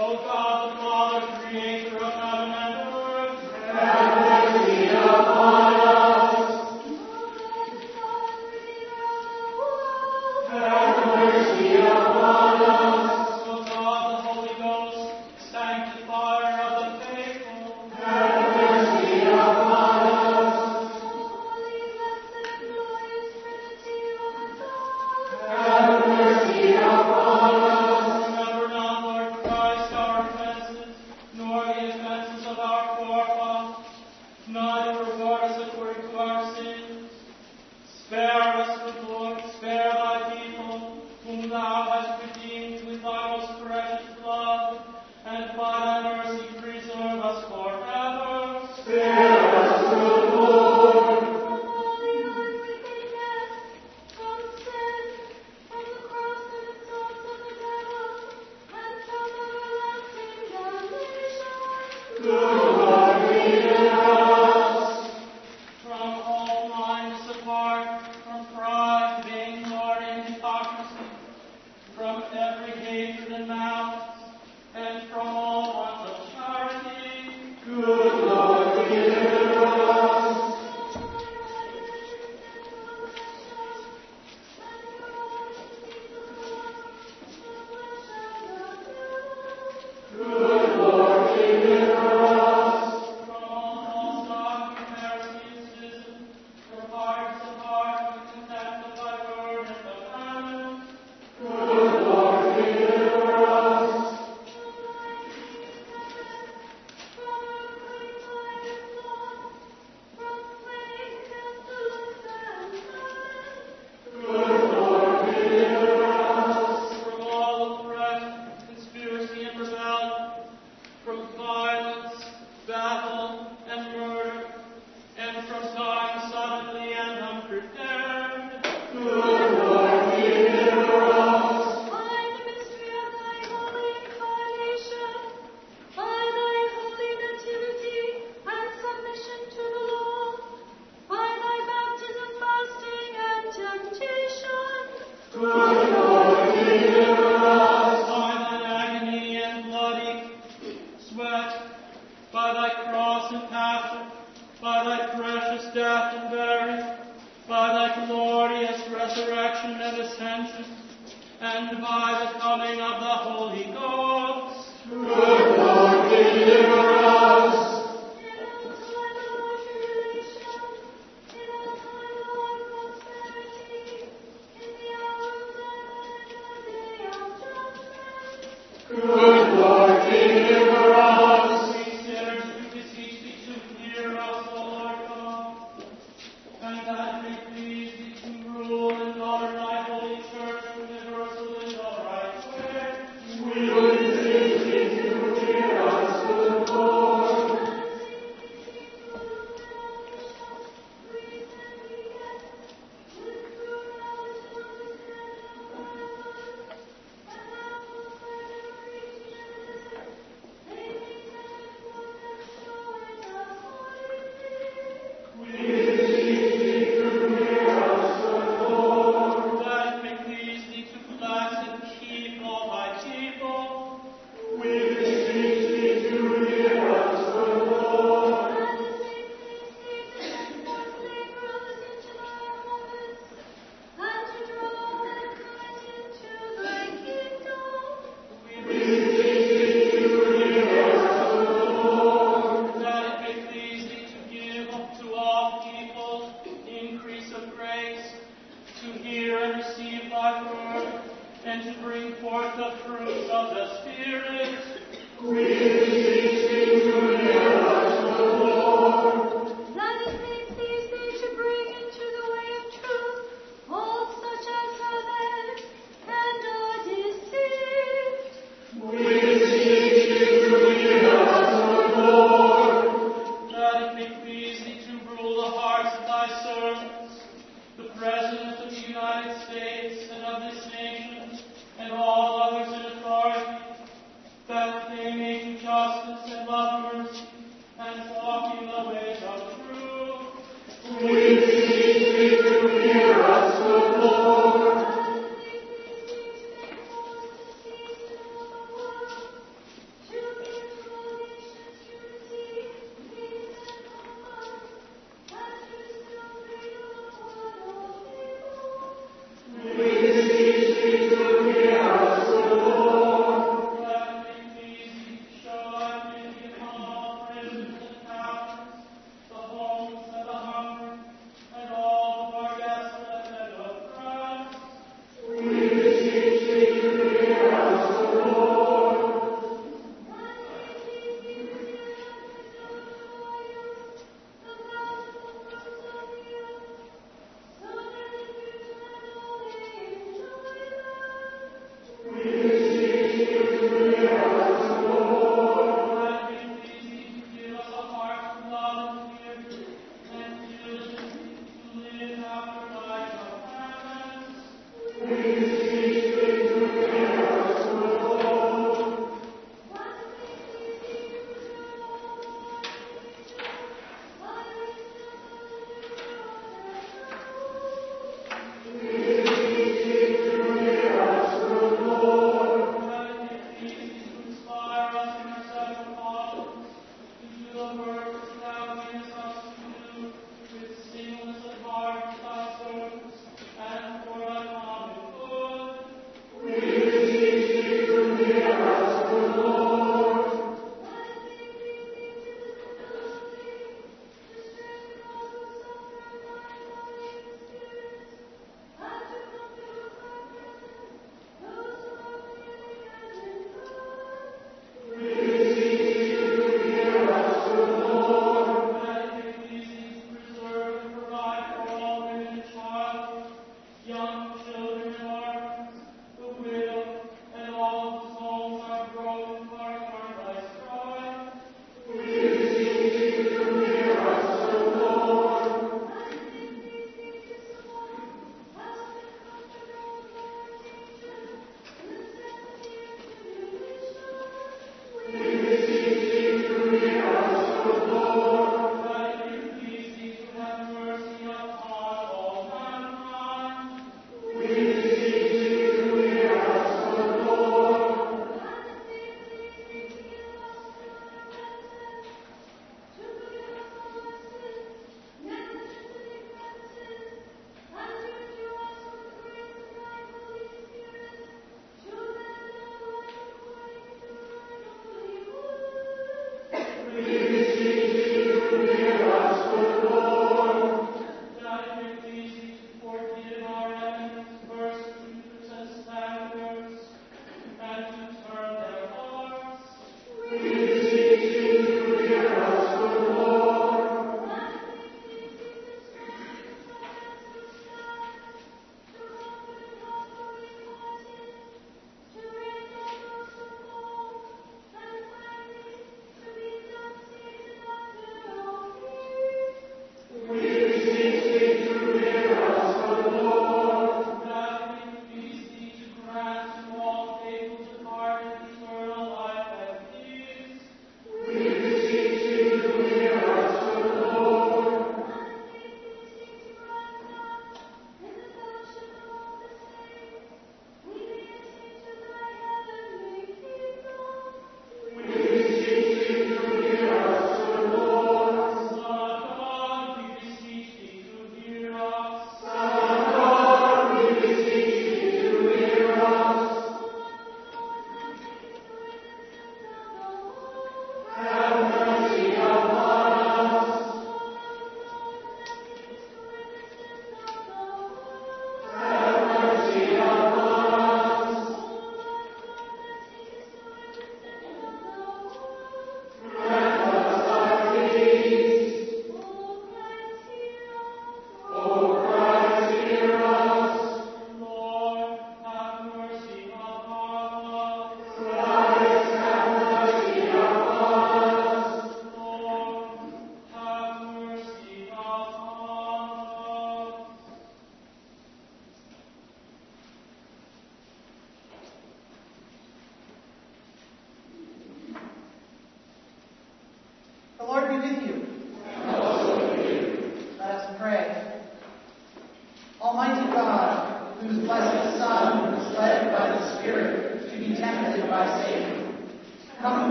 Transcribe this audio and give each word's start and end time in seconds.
O 0.00 0.16
God, 0.18 0.70
the 0.70 0.76
Father, 0.78 1.48
creator 1.48 1.97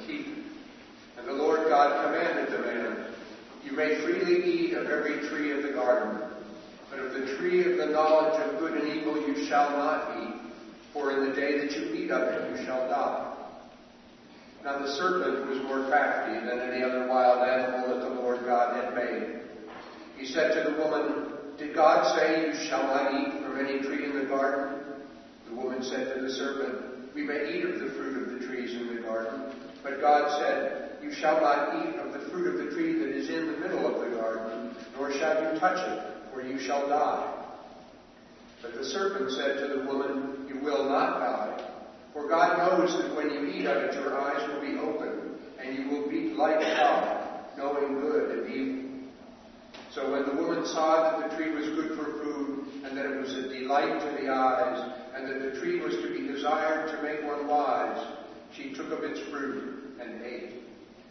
and 0.00 0.08
keep. 0.08 0.26
And 1.18 1.26
the 1.26 1.32
Lord 1.32 1.68
God 1.68 2.06
commanded 2.06 2.52
the 2.52 2.64
man, 2.64 3.06
You 3.64 3.72
may 3.72 3.96
freely 3.96 4.44
eat 4.44 4.74
of 4.74 4.86
every 4.86 5.28
tree 5.28 5.52
of 5.52 5.62
the 5.62 5.70
garden, 5.70 6.22
but 6.90 6.98
of 6.98 7.12
the 7.12 7.36
tree 7.36 7.70
of 7.70 7.78
the 7.78 7.86
knowledge 7.86 8.40
of 8.40 8.58
good 8.58 8.82
and 8.82 8.96
evil 8.96 9.16
you 9.16 9.46
shall 9.46 9.70
not 9.70 10.16
eat, 10.22 10.34
for 10.92 11.12
in 11.12 11.28
the 11.28 11.34
day 11.34 11.58
that 11.58 11.72
you 11.72 11.94
eat 11.94 12.10
of 12.10 12.22
it 12.22 12.58
you 12.58 12.64
shall 12.64 12.88
die. 12.88 13.26
Now 14.64 14.78
the 14.78 14.92
serpent 14.92 15.48
was 15.48 15.62
more 15.62 15.86
crafty 15.86 16.34
than 16.46 16.60
any 16.60 16.82
other 16.82 17.06
wild 17.06 17.48
animal 17.48 17.94
that 17.94 18.08
the 18.08 18.20
Lord 18.20 18.44
God 18.44 18.76
had 18.76 18.94
made. 18.94 19.40
He 20.18 20.26
said 20.26 20.52
to 20.52 20.70
the 20.70 20.76
woman, 20.76 21.32
Did 21.56 21.74
God 21.74 22.14
say 22.16 22.46
you 22.46 22.68
shall 22.68 22.82
not 22.82 23.14
eat 23.14 23.42
from 23.42 23.58
any 23.58 23.80
tree 23.80 24.04
in 24.04 24.18
the 24.18 24.26
garden? 24.26 24.80
The 25.48 25.54
woman 25.54 25.82
said 25.82 26.14
to 26.14 26.20
the 26.20 26.30
serpent, 26.30 27.14
We 27.14 27.22
may 27.22 27.54
eat 27.54 27.64
of 27.64 27.80
the 27.80 27.90
fruit 27.90 28.22
of 28.22 28.38
the 28.38 28.46
trees 28.46 28.74
in 28.74 28.94
the 28.94 29.00
garden. 29.00 29.50
But 29.82 30.00
God 30.00 30.40
said, 30.40 30.98
You 31.02 31.12
shall 31.12 31.40
not 31.40 31.86
eat 31.86 31.96
of 31.96 32.12
the 32.12 32.30
fruit 32.30 32.46
of 32.48 32.64
the 32.64 32.74
tree 32.74 32.98
that 32.98 33.08
is 33.08 33.30
in 33.30 33.52
the 33.52 33.58
middle 33.58 33.86
of 33.86 34.00
the 34.00 34.16
garden, 34.16 34.74
nor 34.96 35.12
shall 35.12 35.52
you 35.52 35.58
touch 35.58 35.78
it, 35.78 36.02
for 36.32 36.42
you 36.42 36.58
shall 36.58 36.88
die. 36.88 37.44
But 38.62 38.74
the 38.74 38.84
serpent 38.84 39.30
said 39.32 39.58
to 39.58 39.78
the 39.78 39.86
woman, 39.86 40.46
You 40.48 40.60
will 40.60 40.88
not 40.88 41.20
die. 41.20 41.70
For 42.12 42.28
God 42.28 42.58
knows 42.58 43.00
that 43.00 43.14
when 43.14 43.30
you 43.30 43.46
eat 43.46 43.66
of 43.66 43.76
it, 43.84 43.94
your 43.94 44.20
eyes 44.20 44.46
will 44.48 44.60
be 44.60 44.78
opened, 44.78 45.38
and 45.58 45.78
you 45.78 45.88
will 45.88 46.08
be 46.08 46.30
like 46.34 46.60
God, 46.60 47.46
knowing 47.56 48.00
good 48.00 48.38
and 48.38 48.54
evil. 48.54 48.90
So 49.92 50.12
when 50.12 50.24
the 50.24 50.42
woman 50.42 50.66
saw 50.66 51.18
that 51.18 51.30
the 51.30 51.36
tree 51.36 51.50
was 51.50 51.68
good 51.68 51.98
for 51.98 52.04
food, 52.22 52.84
and 52.84 52.96
that 52.96 53.06
it 53.06 53.20
was 53.20 53.34
a 53.34 53.48
delight 53.48 54.00
to 54.00 54.22
the 54.22 54.30
eyes, 54.30 54.92
and 55.14 55.28
that 55.28 55.52
the 55.52 55.60
tree 55.60 55.80
was 55.80 55.94
to 55.96 56.12
be 56.12 56.26
desired 56.26 56.90
to 56.90 57.02
make 57.02 57.24
one 57.24 57.46
wise, 57.46 58.19
she 58.52 58.74
took 58.74 58.90
of 58.90 59.04
its 59.04 59.20
fruit 59.30 59.96
and 60.00 60.22
ate. 60.22 60.54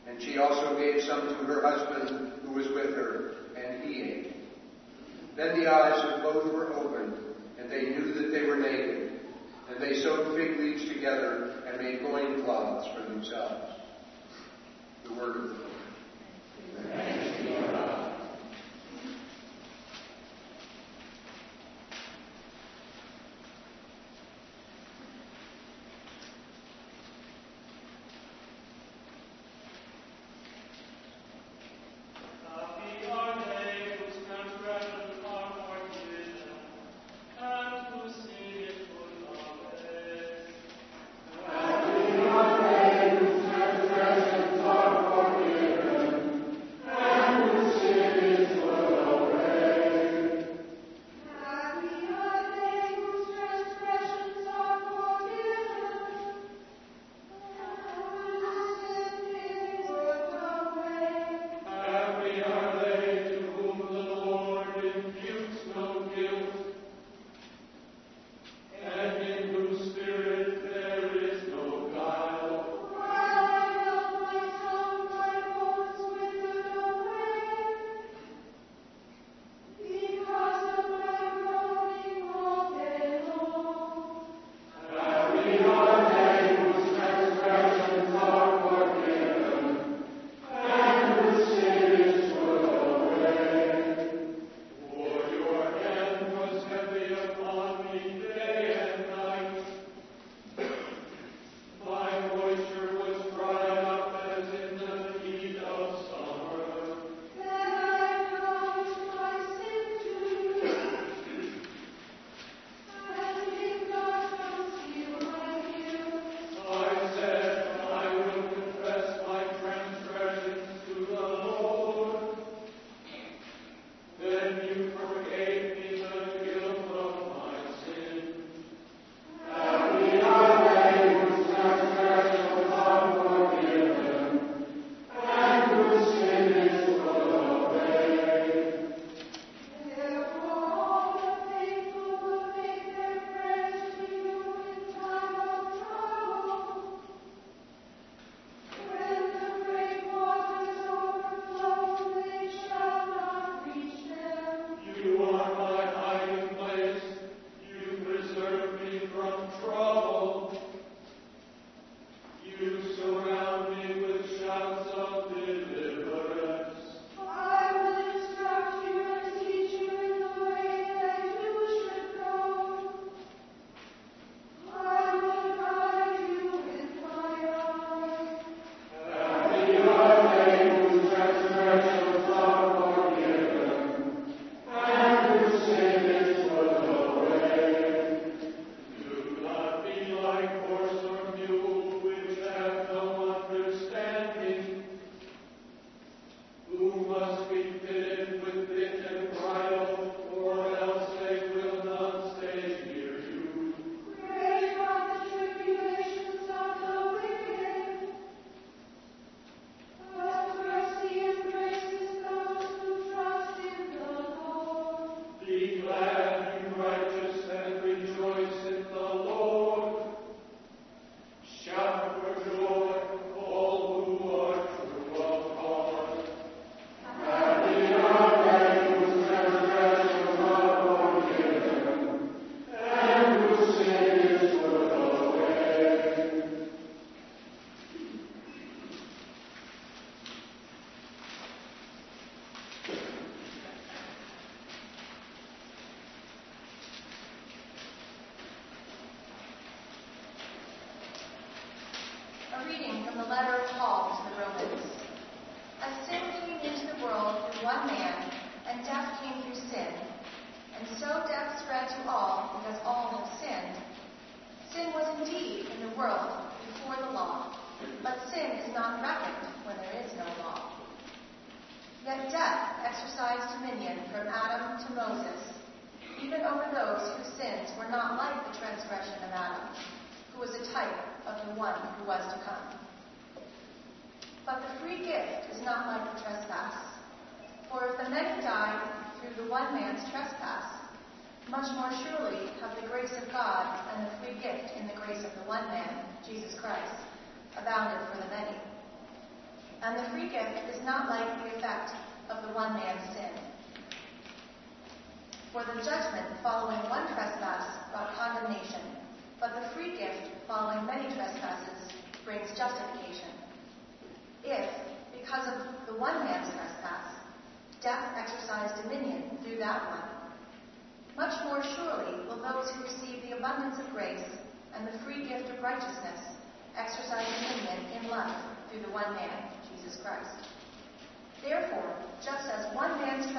And 0.07 0.21
she 0.21 0.37
also 0.37 0.77
gave 0.77 1.03
some 1.03 1.27
to 1.27 1.35
her 1.45 1.61
husband 1.61 2.33
who 2.43 2.53
was 2.53 2.67
with 2.69 2.95
her, 2.95 3.35
and 3.55 3.83
he 3.83 4.01
ate. 4.01 4.35
Then 5.35 5.59
the 5.59 5.71
eyes 5.71 6.03
of 6.03 6.23
both 6.23 6.51
were 6.51 6.73
opened, 6.73 7.17
and 7.59 7.71
they 7.71 7.83
knew 7.83 8.13
that 8.13 8.31
they 8.31 8.45
were 8.45 8.57
naked. 8.57 9.19
And 9.69 9.79
they 9.79 10.01
sewed 10.01 10.35
fig 10.35 10.59
leaves 10.59 10.87
together 10.91 11.63
and 11.67 11.77
made 11.77 12.01
loincloths 12.01 12.87
for 12.95 13.03
themselves. 13.03 13.75
The 15.03 15.13
word 15.13 15.35
of 15.35 15.43
the 15.43 15.53
Lord. 17.49 17.88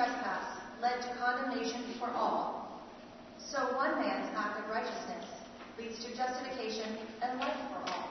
trespass 0.01 0.57
led 0.81 1.03
to 1.03 1.09
condemnation 1.19 1.85
for 1.99 2.09
all. 2.09 2.81
So 3.39 3.59
one 3.77 4.01
man's 4.01 4.35
act 4.35 4.59
of 4.59 4.71
righteousness 4.71 5.27
leads 5.79 6.03
to 6.05 6.17
justification 6.17 6.97
and 7.21 7.39
life 7.39 7.57
for 7.69 7.93
all. 7.93 8.09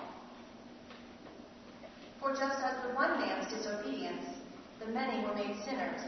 For 2.20 2.32
just 2.34 2.60
as 2.64 2.76
the 2.84 2.94
one 2.94 3.20
man's 3.20 3.52
disobedience, 3.52 4.26
the 4.80 4.92
many 4.92 5.26
were 5.26 5.34
made 5.34 5.56
sinners, 5.66 6.02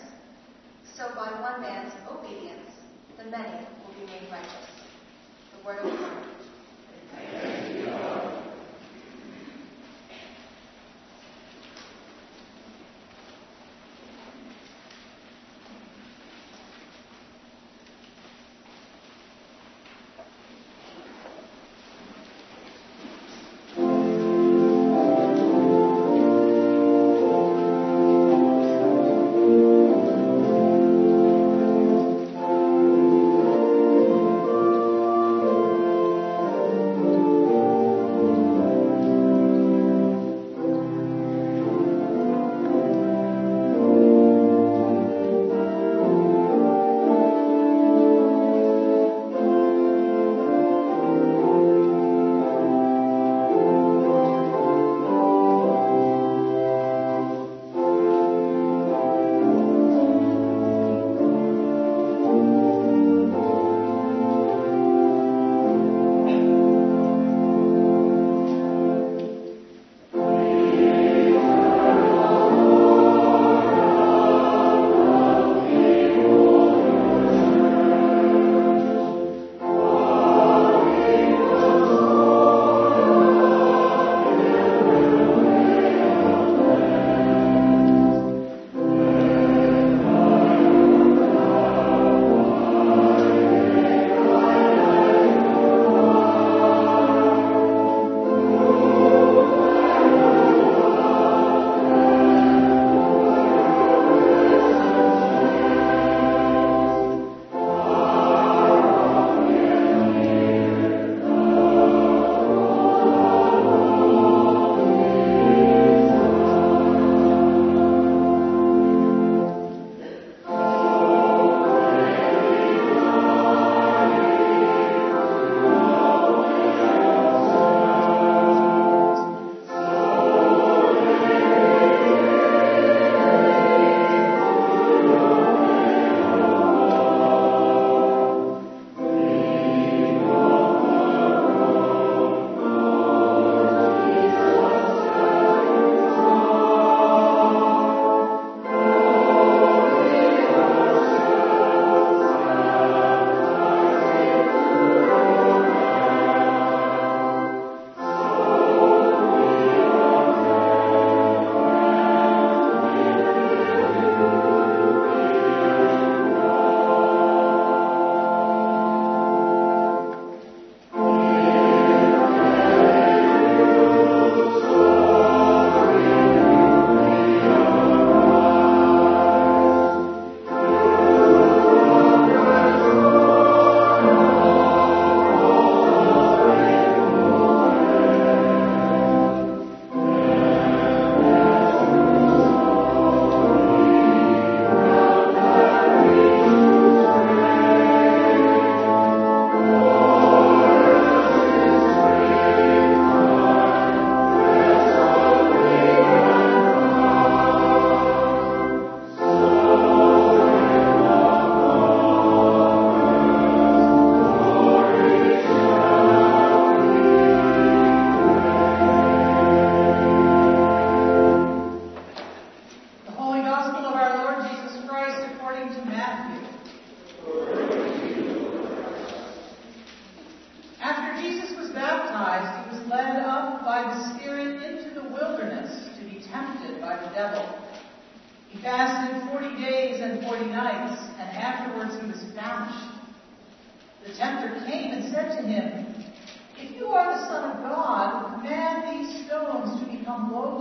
so 0.95 1.09
by 1.15 1.31
one 1.41 1.61
man's 1.61 1.93
obedience, 2.11 2.69
the 3.17 3.23
many 3.31 3.65
will 3.83 3.93
be 3.99 4.05
made 4.05 4.31
righteous. 4.31 4.69
The 5.57 5.65
word 5.65 5.79
of 5.79 5.99
God. 5.99 7.50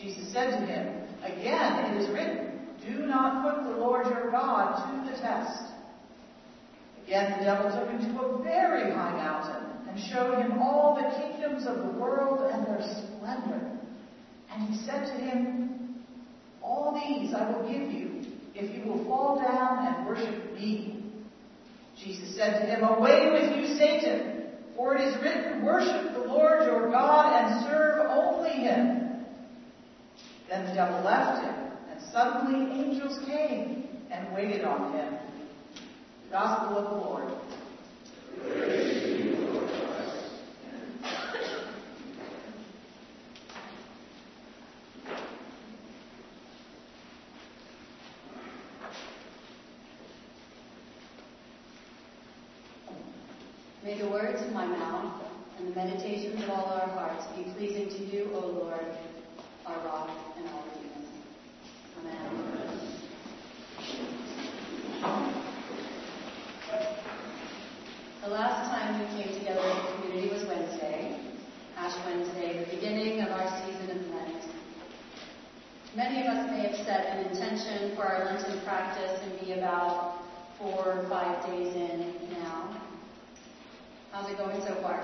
Jesus 0.00 0.32
said 0.32 0.50
to 0.50 0.66
him, 0.66 1.02
Again 1.22 1.92
it 1.92 2.02
is 2.02 2.08
written, 2.10 2.60
Do 2.86 3.06
not 3.06 3.44
put 3.44 3.70
the 3.70 3.78
Lord 3.78 4.06
your 4.06 4.30
God 4.30 5.04
to 5.04 5.10
the 5.10 5.18
test. 5.18 5.72
Again 7.04 7.38
the 7.38 7.44
devil 7.44 7.70
took 7.70 7.90
him 7.90 8.14
to 8.14 8.20
a 8.22 8.42
very 8.42 8.92
high 8.92 9.12
mountain 9.12 9.88
and 9.88 10.00
showed 10.10 10.38
him 10.38 10.60
all 10.60 10.94
the 10.94 11.20
kingdoms 11.20 11.66
of 11.66 11.76
the 11.78 11.98
world 11.98 12.50
and 12.50 12.66
their 12.66 12.80
splendor. 12.80 13.78
And 14.52 14.68
he 14.68 14.86
said 14.86 15.04
to 15.06 15.24
him, 15.24 16.04
All 16.62 16.94
these 16.94 17.34
I 17.34 17.50
will 17.50 17.68
give 17.68 17.92
you 17.92 18.24
if 18.54 18.74
you 18.74 18.90
will 18.90 19.04
fall 19.04 19.40
down 19.40 19.86
and 19.86 20.06
worship 20.06 20.54
me. 20.54 21.04
Jesus 22.02 22.34
said 22.36 22.60
to 22.60 22.66
him, 22.66 22.84
Away 22.84 23.30
with 23.32 23.56
you, 23.56 23.76
Satan, 23.76 24.48
for 24.76 24.96
it 24.96 25.02
is 25.02 25.20
written, 25.22 25.62
Worship 25.62 26.14
the 26.14 26.20
Lord 26.20 26.64
your 26.64 26.90
God 26.90 27.34
and 27.34 27.66
serve 27.66 28.06
only 28.08 28.50
him. 28.50 29.09
Then 30.50 30.66
the 30.66 30.74
devil 30.74 31.00
left 31.04 31.44
him, 31.44 31.54
and 31.92 32.02
suddenly 32.12 32.78
angels 32.78 33.24
came 33.24 33.88
and 34.10 34.34
waited 34.34 34.64
on 34.64 34.92
him. 34.92 35.14
The 36.24 36.30
Gospel 36.32 36.78
of 36.78 36.84
the 36.90 36.96
Lord. 36.96 37.32
May 53.82 53.98
the 53.98 54.08
words 54.08 54.42
of 54.42 54.52
my 54.52 54.66
mouth 54.66 55.22
and 55.58 55.68
the 55.68 55.74
meditations 55.74 56.42
of 56.42 56.50
all 56.50 56.66
our 56.66 56.88
hearts 56.88 57.24
be 57.36 57.44
pleasing 57.54 57.88
to 57.88 58.04
you, 58.04 58.30
O 58.34 58.46
Lord, 58.46 58.84
our 59.66 59.84
rock 59.86 60.10
and 60.36 60.46
our 60.48 60.62
redeemer. 60.64 61.06
Amen. 62.00 62.70
The 68.30 68.36
last 68.36 68.70
time 68.70 68.94
we 69.00 69.24
came 69.24 69.34
together 69.40 69.58
as 69.58 69.90
a 69.90 70.02
community 70.02 70.28
was 70.30 70.46
Wednesday, 70.46 71.18
Ash 71.76 71.98
Wednesday, 72.06 72.64
the 72.64 72.76
beginning 72.76 73.20
of 73.22 73.32
our 73.32 73.66
season 73.66 73.90
of 73.90 74.06
Lent. 74.14 74.44
Many 75.96 76.20
of 76.20 76.26
us 76.28 76.48
may 76.48 76.60
have 76.62 76.76
set 76.86 77.06
an 77.06 77.26
intention 77.26 77.96
for 77.96 78.04
our 78.04 78.26
Lenten 78.26 78.60
practice 78.64 79.18
and 79.24 79.40
be 79.40 79.54
about 79.54 80.22
four 80.60 80.78
or 80.78 81.08
five 81.08 81.44
days 81.46 81.74
in 81.74 82.14
now. 82.38 82.80
How's 84.12 84.30
it 84.30 84.38
going 84.38 84.60
so 84.60 84.80
far? 84.80 85.02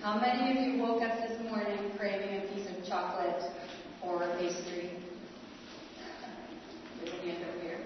How 0.00 0.20
many 0.20 0.56
of 0.56 0.64
you 0.64 0.80
woke 0.80 1.02
up 1.02 1.18
this 1.28 1.42
morning 1.50 1.90
craving 1.98 2.36
a 2.36 2.54
piece 2.54 2.68
of 2.68 2.86
chocolate 2.86 3.42
or 4.04 4.22
a 4.22 4.38
pastry? 4.38 4.92
There's 7.02 7.12
a 7.12 7.22
hand 7.26 7.44
over 7.50 7.60
here. 7.60 7.80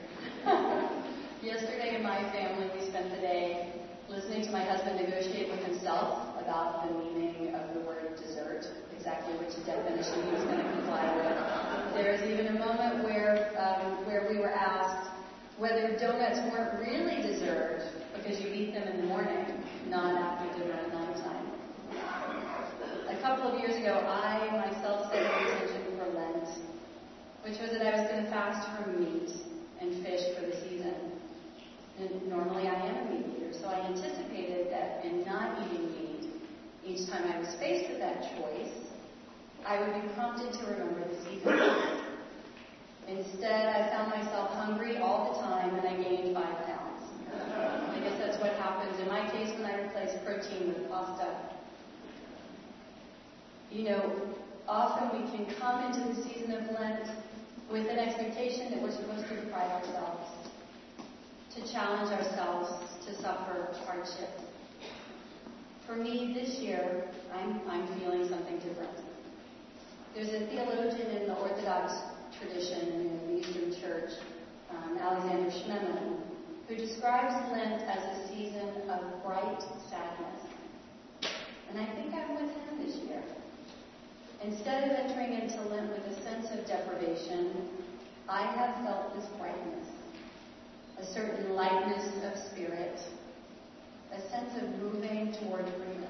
Yesterday 1.43 1.97
in 1.97 2.03
my 2.03 2.21
family, 2.31 2.69
we 2.79 2.87
spent 2.87 3.09
the 3.09 3.17
day 3.17 3.73
listening 4.13 4.45
to 4.45 4.53
my 4.53 4.63
husband 4.63 5.01
negotiate 5.01 5.49
with 5.49 5.65
himself 5.65 6.37
about 6.37 6.87
the 6.87 6.93
meaning 6.99 7.55
of 7.55 7.73
the 7.73 7.81
word 7.81 8.13
dessert, 8.21 8.67
exactly 8.95 9.33
which 9.39 9.57
definition 9.65 10.23
he 10.25 10.31
was 10.33 10.45
going 10.45 10.59
to 10.59 10.71
comply 10.73 11.09
with. 11.17 11.95
There 11.97 12.13
was 12.13 12.21
even 12.29 12.49
a 12.49 12.59
moment 12.59 13.05
where, 13.05 13.57
um, 13.57 14.05
where 14.05 14.29
we 14.29 14.39
were 14.39 14.53
asked 14.53 15.11
whether 15.57 15.97
donuts 15.97 16.41
weren't 16.53 16.79
really 16.81 17.23
dessert 17.23 17.89
because 18.15 18.39
you 18.41 18.49
eat 18.49 18.75
them 18.75 18.87
in 18.89 19.01
the 19.01 19.07
morning, 19.07 19.65
not 19.89 20.15
after 20.15 20.59
dinner 20.59 20.75
at 20.75 20.93
nighttime. 20.93 21.47
A 23.09 23.17
couple 23.23 23.53
of 23.53 23.61
years 23.61 23.77
ago, 23.77 24.05
I 24.07 24.51
myself 24.69 25.11
set 25.11 25.23
an 25.23 25.47
intention 25.47 25.97
for 25.97 26.13
Lent, 26.13 26.49
which 27.45 27.59
was 27.61 27.71
that 27.71 27.83
I 27.83 28.01
was 28.03 28.11
going 28.11 28.25
to 28.25 28.31
fast 28.31 28.69
from 28.77 29.01
meat 29.01 29.31
and 29.81 30.05
fish 30.05 30.37
for 30.37 30.47
the 30.47 30.57
season. 30.69 31.12
And 31.99 32.29
normally 32.29 32.69
I 32.69 32.75
am 32.75 33.07
a 33.07 33.11
meat 33.11 33.27
eater, 33.37 33.53
so 33.53 33.69
I 33.69 33.87
anticipated 33.87 34.71
that 34.73 35.05
in 35.05 35.25
not 35.25 35.59
eating 35.67 35.93
meat, 35.93 36.31
each 36.85 37.09
time 37.09 37.31
I 37.31 37.39
was 37.39 37.55
faced 37.61 37.91
with 37.91 37.99
that 38.01 38.23
choice, 38.37 38.73
I 39.67 39.79
would 39.79 40.03
be 40.03 40.09
prompted 40.15 40.53
to 40.53 40.67
remember 40.67 41.07
the 41.09 41.17
season. 41.25 41.61
Instead, 43.09 43.69
I 43.69 43.91
found 43.91 44.11
myself 44.11 44.51
hungry 44.51 44.97
all 44.99 45.35
the 45.35 45.41
time 45.43 45.75
and 45.75 45.87
I 45.87 46.03
gained 46.03 46.35
five 46.35 46.67
pounds. 46.67 47.03
I 47.33 48.01
guess 48.01 48.19
that's 48.19 48.41
what 48.41 48.55
happens 48.57 48.99
in 49.01 49.09
my 49.09 49.31
case 49.31 49.51
when 49.59 49.67
I 49.67 49.87
replace 49.87 50.17
protein 50.25 50.69
with 50.69 50.89
pasta. 50.89 51.37
You 53.71 53.85
know, 53.85 54.35
often 54.69 55.23
we 55.23 55.31
can 55.31 55.47
come 55.57 55.85
into 55.85 56.15
the 56.15 56.29
season 56.29 56.53
of 56.53 56.71
Lent 56.79 57.07
with 57.71 57.89
an 57.89 57.99
expectation 57.99 58.71
that 58.71 58.83
we're 58.83 58.93
supposed 58.93 59.29
to 59.29 59.37
deprive 59.37 59.71
ourselves, 59.71 60.42
to 61.55 61.73
challenge 61.73 62.11
ourselves 62.11 62.71
to 63.07 63.15
suffer 63.17 63.75
hardship. 63.85 64.31
For 65.87 65.97
me, 65.97 66.33
this 66.33 66.57
year, 66.59 67.05
I'm, 67.35 67.61
I'm 67.69 67.87
feeling 67.99 68.29
something 68.29 68.57
different. 68.59 68.97
There's 70.15 70.29
a 70.29 70.47
theologian 70.47 71.11
in 71.11 71.29
the 71.29 71.35
Orthodox 71.35 71.93
tradition 72.39 72.89
in 72.89 73.27
the 73.27 73.41
Eastern 73.41 73.81
Church, 73.81 74.11
um, 74.71 74.97
Alexander 74.99 75.51
Schmemann, 75.51 76.21
who 76.69 76.77
describes 76.77 77.35
Lent 77.53 77.83
as 77.83 77.99
a 77.99 78.29
season 78.29 78.89
of 78.89 79.23
bright 79.25 79.61
sadness. 79.91 80.41
And 81.69 81.81
I 81.81 81.87
think 81.95 82.15
I'm 82.15 82.35
with 82.35 82.51
him 82.55 82.87
this 82.87 82.97
year. 83.05 83.23
Instead 84.43 84.91
of 84.91 84.97
entering 84.97 85.35
into 85.35 85.61
Lent 85.69 85.91
with 85.91 86.07
a 86.07 86.23
sense 86.23 86.47
of 86.53 86.67
deprivation, 86.67 87.69
I 88.29 88.43
have 88.43 88.85
felt 88.85 89.15
this 89.15 89.27
brightness, 89.39 89.89
a 90.99 91.05
certain 91.05 91.55
lightness 91.55 92.07
of 92.25 92.53
spirit, 92.53 93.01
a 94.13 94.21
sense 94.31 94.53
of 94.63 94.69
moving 94.81 95.35
toward 95.41 95.65
freedom. 95.65 96.05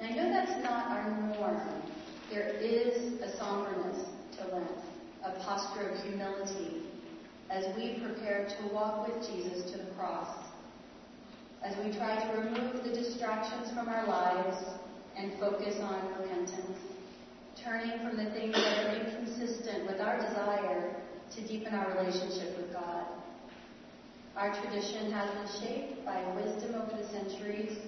And 0.00 0.12
I 0.12 0.16
know 0.16 0.28
that's 0.30 0.62
not 0.62 0.86
our 0.90 1.10
norm. 1.10 1.82
There 2.30 2.48
is 2.48 3.20
a 3.20 3.36
somberness 3.36 4.06
to 4.38 4.54
Lent, 4.54 4.70
a 5.24 5.32
posture 5.44 5.90
of 5.90 6.04
humility 6.04 6.82
as 7.50 7.64
we 7.76 8.00
prepare 8.00 8.48
to 8.48 8.74
walk 8.74 9.06
with 9.06 9.26
Jesus 9.26 9.70
to 9.72 9.78
the 9.78 9.90
cross, 9.94 10.46
as 11.62 11.76
we 11.84 11.92
try 11.92 12.16
to 12.18 12.40
remove 12.40 12.82
the 12.82 12.90
distractions 12.90 13.68
from 13.74 13.88
our 13.88 14.06
lives 14.06 14.56
and 15.16 15.38
focus 15.38 15.76
on 15.82 16.08
repentance, 16.20 16.78
turning 17.62 17.98
from 17.98 18.16
the 18.16 18.30
things 18.30 18.54
that 18.54 18.86
are 18.86 18.96
inconsistent 18.96 19.86
with 19.86 20.00
our 20.00 20.16
desire 20.16 20.96
to 21.36 21.46
deepen 21.46 21.74
our 21.74 21.96
relationship 21.96 22.56
with 22.56 22.72
God. 22.72 23.06
Our 24.36 24.54
tradition 24.62 25.10
has 25.12 25.30
been 25.30 25.60
shaped 25.60 26.04
by 26.04 26.22
wisdom 26.34 26.74
over 26.74 26.96
the 26.96 27.08
centuries 27.08 27.78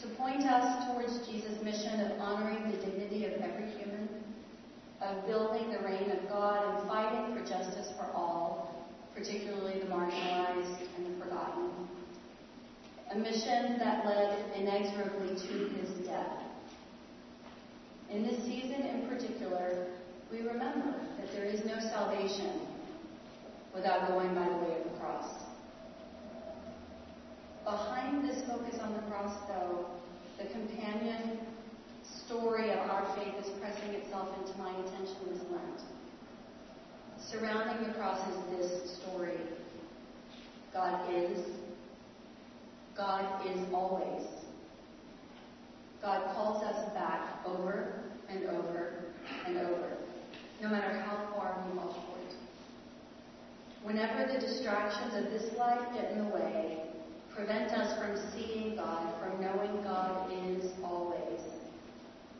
to 0.00 0.08
point 0.16 0.44
us 0.44 0.86
towards 0.86 1.26
Jesus' 1.26 1.62
mission 1.62 2.00
of 2.00 2.20
honoring 2.20 2.70
the 2.70 2.78
dignity 2.78 3.24
of 3.26 3.32
every 3.40 3.70
human, 3.70 4.08
of 5.00 5.26
building 5.26 5.70
the 5.70 5.78
reign 5.80 6.10
of 6.10 6.28
God 6.28 6.78
and 6.78 6.88
fighting 6.88 7.34
for 7.34 7.40
justice 7.48 7.88
for 7.96 8.10
all, 8.14 8.86
particularly 9.14 9.80
the 9.80 9.86
marginalized 9.86 10.78
and 10.96 11.06
the 11.06 11.24
forgotten. 11.24 11.70
A 13.12 13.18
mission 13.18 13.78
that 13.78 14.04
led 14.04 14.44
inexorably 14.56 15.34
to 15.34 15.68
his 15.80 16.06
death. 16.06 16.42
In 18.10 18.22
this 18.22 18.42
season 18.44 18.82
in 18.82 19.08
particular, 19.08 19.86
we 20.30 20.38
remember 20.40 20.94
that 21.18 21.32
there 21.32 21.44
is 21.44 21.64
no 21.64 21.78
salvation 21.80 22.60
without 23.74 24.08
going 24.08 24.34
by 24.34 24.48
the 24.48 24.56
way 24.56 24.76
of 24.78 24.84
the 24.84 24.98
cross. 24.98 25.42
Behind 27.64 28.28
this 28.28 28.42
focus 28.46 28.78
on 28.80 28.92
the 28.94 29.02
cross, 29.10 29.36
though, 29.48 29.86
the 30.38 30.50
companion 30.52 31.38
story 32.26 32.70
of 32.70 32.78
our 32.78 33.14
faith 33.16 33.34
is 33.44 33.50
pressing 33.60 33.94
itself 33.94 34.28
into 34.40 34.58
my 34.58 34.70
attention 34.70 35.16
this 35.30 35.42
Lent. 35.50 35.80
Surrounding 37.30 37.88
the 37.88 37.94
cross 37.94 38.20
is 38.28 38.58
this 38.58 38.98
story 38.98 39.36
God 40.72 41.12
is 41.12 41.40
God 42.96 43.46
is 43.46 43.58
always. 43.72 44.26
God 46.02 46.34
calls 46.34 46.62
us 46.62 46.92
back 46.94 47.44
over 47.46 48.02
and 48.28 48.44
over 48.44 49.04
and 49.46 49.58
over, 49.58 49.97
no 50.60 50.68
matter 50.68 50.92
how 51.00 51.34
far 51.34 51.64
we 51.66 51.78
fall 51.78 51.92
short. 51.92 52.34
Whenever 53.82 54.32
the 54.32 54.40
distractions 54.40 55.14
of 55.14 55.30
this 55.30 55.56
life 55.56 55.80
get 55.94 56.12
in 56.12 56.24
the 56.24 56.34
way, 56.34 56.82
prevent 57.34 57.72
us 57.72 57.96
from 57.98 58.18
seeing 58.32 58.76
God, 58.76 59.14
from 59.20 59.40
knowing 59.40 59.82
God 59.82 60.32
is 60.32 60.72
always, 60.82 61.40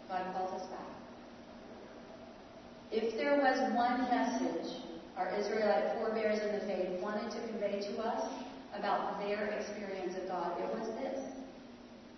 God 0.09 0.35
calls 0.35 0.61
us 0.61 0.67
back. 0.69 0.81
If 2.91 3.17
there 3.17 3.37
was 3.37 3.73
one 3.75 4.03
message 4.11 4.83
our 5.19 5.35
Israelite 5.35 5.95
forebears 5.95 6.39
in 6.39 6.53
the 6.53 6.61
faith 6.61 7.03
wanted 7.03 7.31
to 7.33 7.41
convey 7.49 7.81
to 7.81 8.01
us 8.03 8.31
about 8.79 9.19
their 9.19 9.47
experience 9.49 10.17
of 10.17 10.29
God, 10.29 10.53
it 10.61 10.79
was 10.79 10.89
this. 11.01 11.19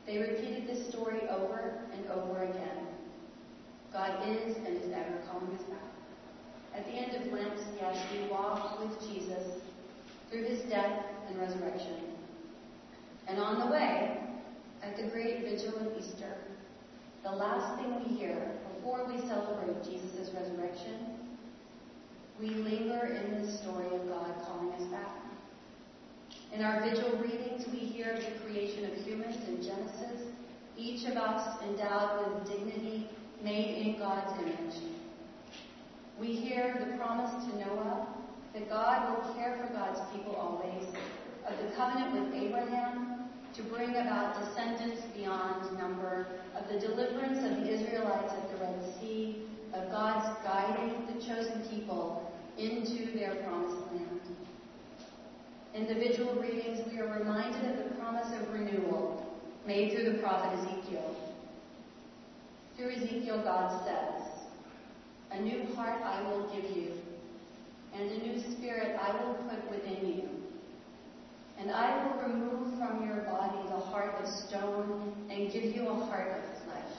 They 0.07 0.19
repeated 0.19 0.67
this 0.67 0.89
story 0.91 1.21
over 1.31 1.81
and 1.95 2.07
over 2.11 2.43
again. 2.43 2.87
God 3.93 4.29
is 4.29 4.55
and 4.57 4.67
is 4.69 4.93
ever 4.93 5.23
calling 5.31 5.57
us 5.57 5.63
back. 5.63 5.89
At 6.74 6.87
the 6.87 6.92
end 6.92 7.16
of 7.16 7.33
Lent, 7.33 7.59
yes, 7.80 7.98
we 8.12 8.28
walk 8.28 8.80
with 8.80 9.00
Jesus 9.11 9.61
through 10.30 10.44
his 10.44 10.62
death 10.70 11.04
and 11.28 11.38
resurrection. 11.38 11.96
And 13.26 13.38
on 13.38 13.61
the 13.61 13.72
way, 13.72 14.18
at 14.83 14.96
the 14.96 15.11
great 15.11 15.42
vigil 15.42 15.76
of 15.78 15.98
Easter, 15.98 16.35
the 17.22 17.30
last 17.30 17.78
thing 17.78 18.02
we 18.02 18.16
hear 18.16 18.52
before 18.74 19.06
we 19.06 19.18
celebrate 19.20 19.85
Jesus' 19.85 20.30
resurrection, 20.35 21.18
we 22.40 22.48
linger 22.48 23.06
in 23.06 23.44
the 23.44 23.52
story 23.59 23.87
of 23.94 24.09
God 24.09 24.35
calling 24.46 24.72
us 24.72 24.85
back. 24.90 25.16
In 26.52 26.62
our 26.62 26.83
vigil 26.83 27.18
readings, 27.18 27.66
we 27.72 27.78
hear 27.78 28.14
the 28.14 28.44
creation 28.44 28.87
of 28.87 28.94
humans 29.04 29.37
in 29.46 29.62
Genesis, 29.62 30.28
each 30.76 31.06
of 31.06 31.16
us 31.16 31.62
endowed 31.62 32.35
with 32.35 32.50
dignity, 32.50 33.09
made 33.44 33.87
in 33.87 33.98
God's 33.98 34.33
image. 34.40 35.00
We 36.20 36.33
hear 36.33 36.76
the 36.78 36.98
promise 36.98 37.33
to 37.46 37.59
Noah 37.59 38.06
that 38.52 38.68
God 38.68 39.09
will 39.09 39.35
care 39.35 39.56
for 39.56 39.72
God's 39.72 40.00
people 40.12 40.37
always, 40.37 40.85
of 41.48 41.56
the 41.56 41.74
covenant 41.74 42.12
with 42.12 42.35
Abraham 42.35 43.30
to 43.54 43.62
bring 43.62 43.96
about 43.96 44.38
descendants 44.38 45.00
beyond 45.16 45.78
number, 45.78 46.26
of 46.54 46.68
the 46.68 46.78
deliverance 46.78 47.38
of 47.38 47.64
the 47.64 47.72
Israelites 47.72 48.35
at 48.35 48.50
the 48.50 48.56
Red 48.62 49.00
Sea, 49.00 49.46
of 49.72 49.90
God's 49.90 50.28
guiding 50.44 51.06
the 51.06 51.24
chosen 51.24 51.62
people 51.70 52.30
into 52.59 53.16
their 53.18 53.37
promised 53.37 53.80
land. 53.90 54.20
In 55.74 55.87
the 55.87 55.94
vigil 55.94 56.35
readings, 56.35 56.87
we 56.92 56.98
are 56.98 57.18
reminded 57.18 57.64
of 57.70 57.88
the 57.88 57.94
promise 57.94 58.28
of 58.38 58.52
renewal 58.52 59.26
made 59.66 59.92
through 59.92 60.12
the 60.12 60.18
prophet 60.18 60.59
Ezekiel. 60.59 61.16
Through 62.76 62.90
Ezekiel, 62.90 63.42
God 63.42 63.87
says, 63.87 64.19
A 65.33 65.40
new 65.40 65.64
heart 65.75 66.03
I 66.03 66.23
will 66.23 66.49
give 66.55 66.77
you, 66.77 66.93
and 67.95 68.11
a 68.11 68.19
new 68.27 68.40
spirit 68.53 68.99
I 69.01 69.12
will 69.23 69.35
put 69.35 69.71
within 69.71 70.07
you. 70.07 70.29
And 71.59 71.71
I 71.71 72.05
will 72.05 72.23
remove 72.23 72.79
from 72.79 73.07
your 73.07 73.19
body 73.25 73.59
the 73.69 73.79
heart 73.79 74.14
of 74.21 74.27
stone 74.27 75.14
and 75.31 75.53
give 75.53 75.64
you 75.77 75.88
a 75.88 75.95
heart 76.07 76.29
of 76.29 76.64
flesh. 76.64 76.97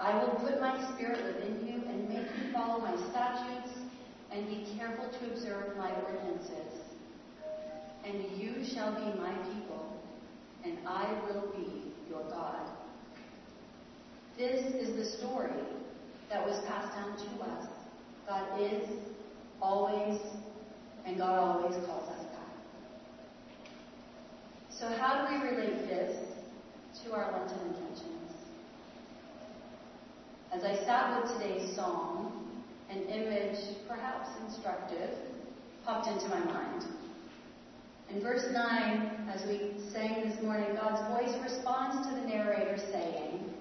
I 0.00 0.18
will 0.18 0.34
put 0.40 0.60
my 0.60 0.92
spirit 0.94 1.24
within 1.24 1.66
you 1.66 1.88
and 1.88 2.08
make 2.08 2.26
you 2.38 2.52
follow 2.52 2.80
my 2.80 2.96
statutes 3.10 3.78
and 4.32 4.48
be 4.48 4.66
careful 4.76 5.08
to 5.08 5.32
observe 5.32 5.76
my 5.76 5.92
ordinances. 6.02 6.80
And 8.04 8.24
you 8.36 8.64
shall 8.64 8.92
be 8.94 9.18
my 9.20 9.32
people, 9.52 10.00
and 10.64 10.78
I 10.86 11.06
will 11.26 11.52
be 11.54 11.92
your 12.10 12.22
God. 12.30 12.66
This 14.36 14.74
is 14.74 14.96
the 14.96 15.18
story 15.18 15.52
that 16.32 16.46
was 16.46 16.58
passed 16.66 16.94
down 16.94 17.14
to 17.16 17.44
us. 17.44 17.66
God 18.26 18.58
is, 18.58 18.88
always, 19.60 20.18
and 21.04 21.18
God 21.18 21.38
always 21.38 21.74
calls 21.84 22.08
us 22.08 22.24
back. 22.24 23.66
So, 24.70 24.88
how 24.88 25.26
do 25.26 25.34
we 25.34 25.50
relate 25.50 25.86
this 25.86 26.16
to 27.04 27.12
our 27.12 27.30
Lenten 27.32 27.58
intentions? 27.68 28.32
As 30.52 30.64
I 30.64 30.74
sat 30.84 31.22
with 31.22 31.32
today's 31.32 31.76
psalm, 31.76 32.62
an 32.90 33.02
image, 33.02 33.58
perhaps 33.86 34.28
instructive, 34.46 35.10
popped 35.84 36.08
into 36.08 36.28
my 36.28 36.40
mind. 36.44 36.84
In 38.10 38.22
verse 38.22 38.46
9, 38.52 39.28
as 39.34 39.46
we 39.46 39.72
sang 39.92 40.28
this 40.28 40.42
morning, 40.42 40.76
God's 40.76 41.00
voice 41.08 41.34
responds 41.42 42.06
to 42.06 42.14
the 42.14 42.26
narrator 42.26 42.78
saying, 42.90 43.51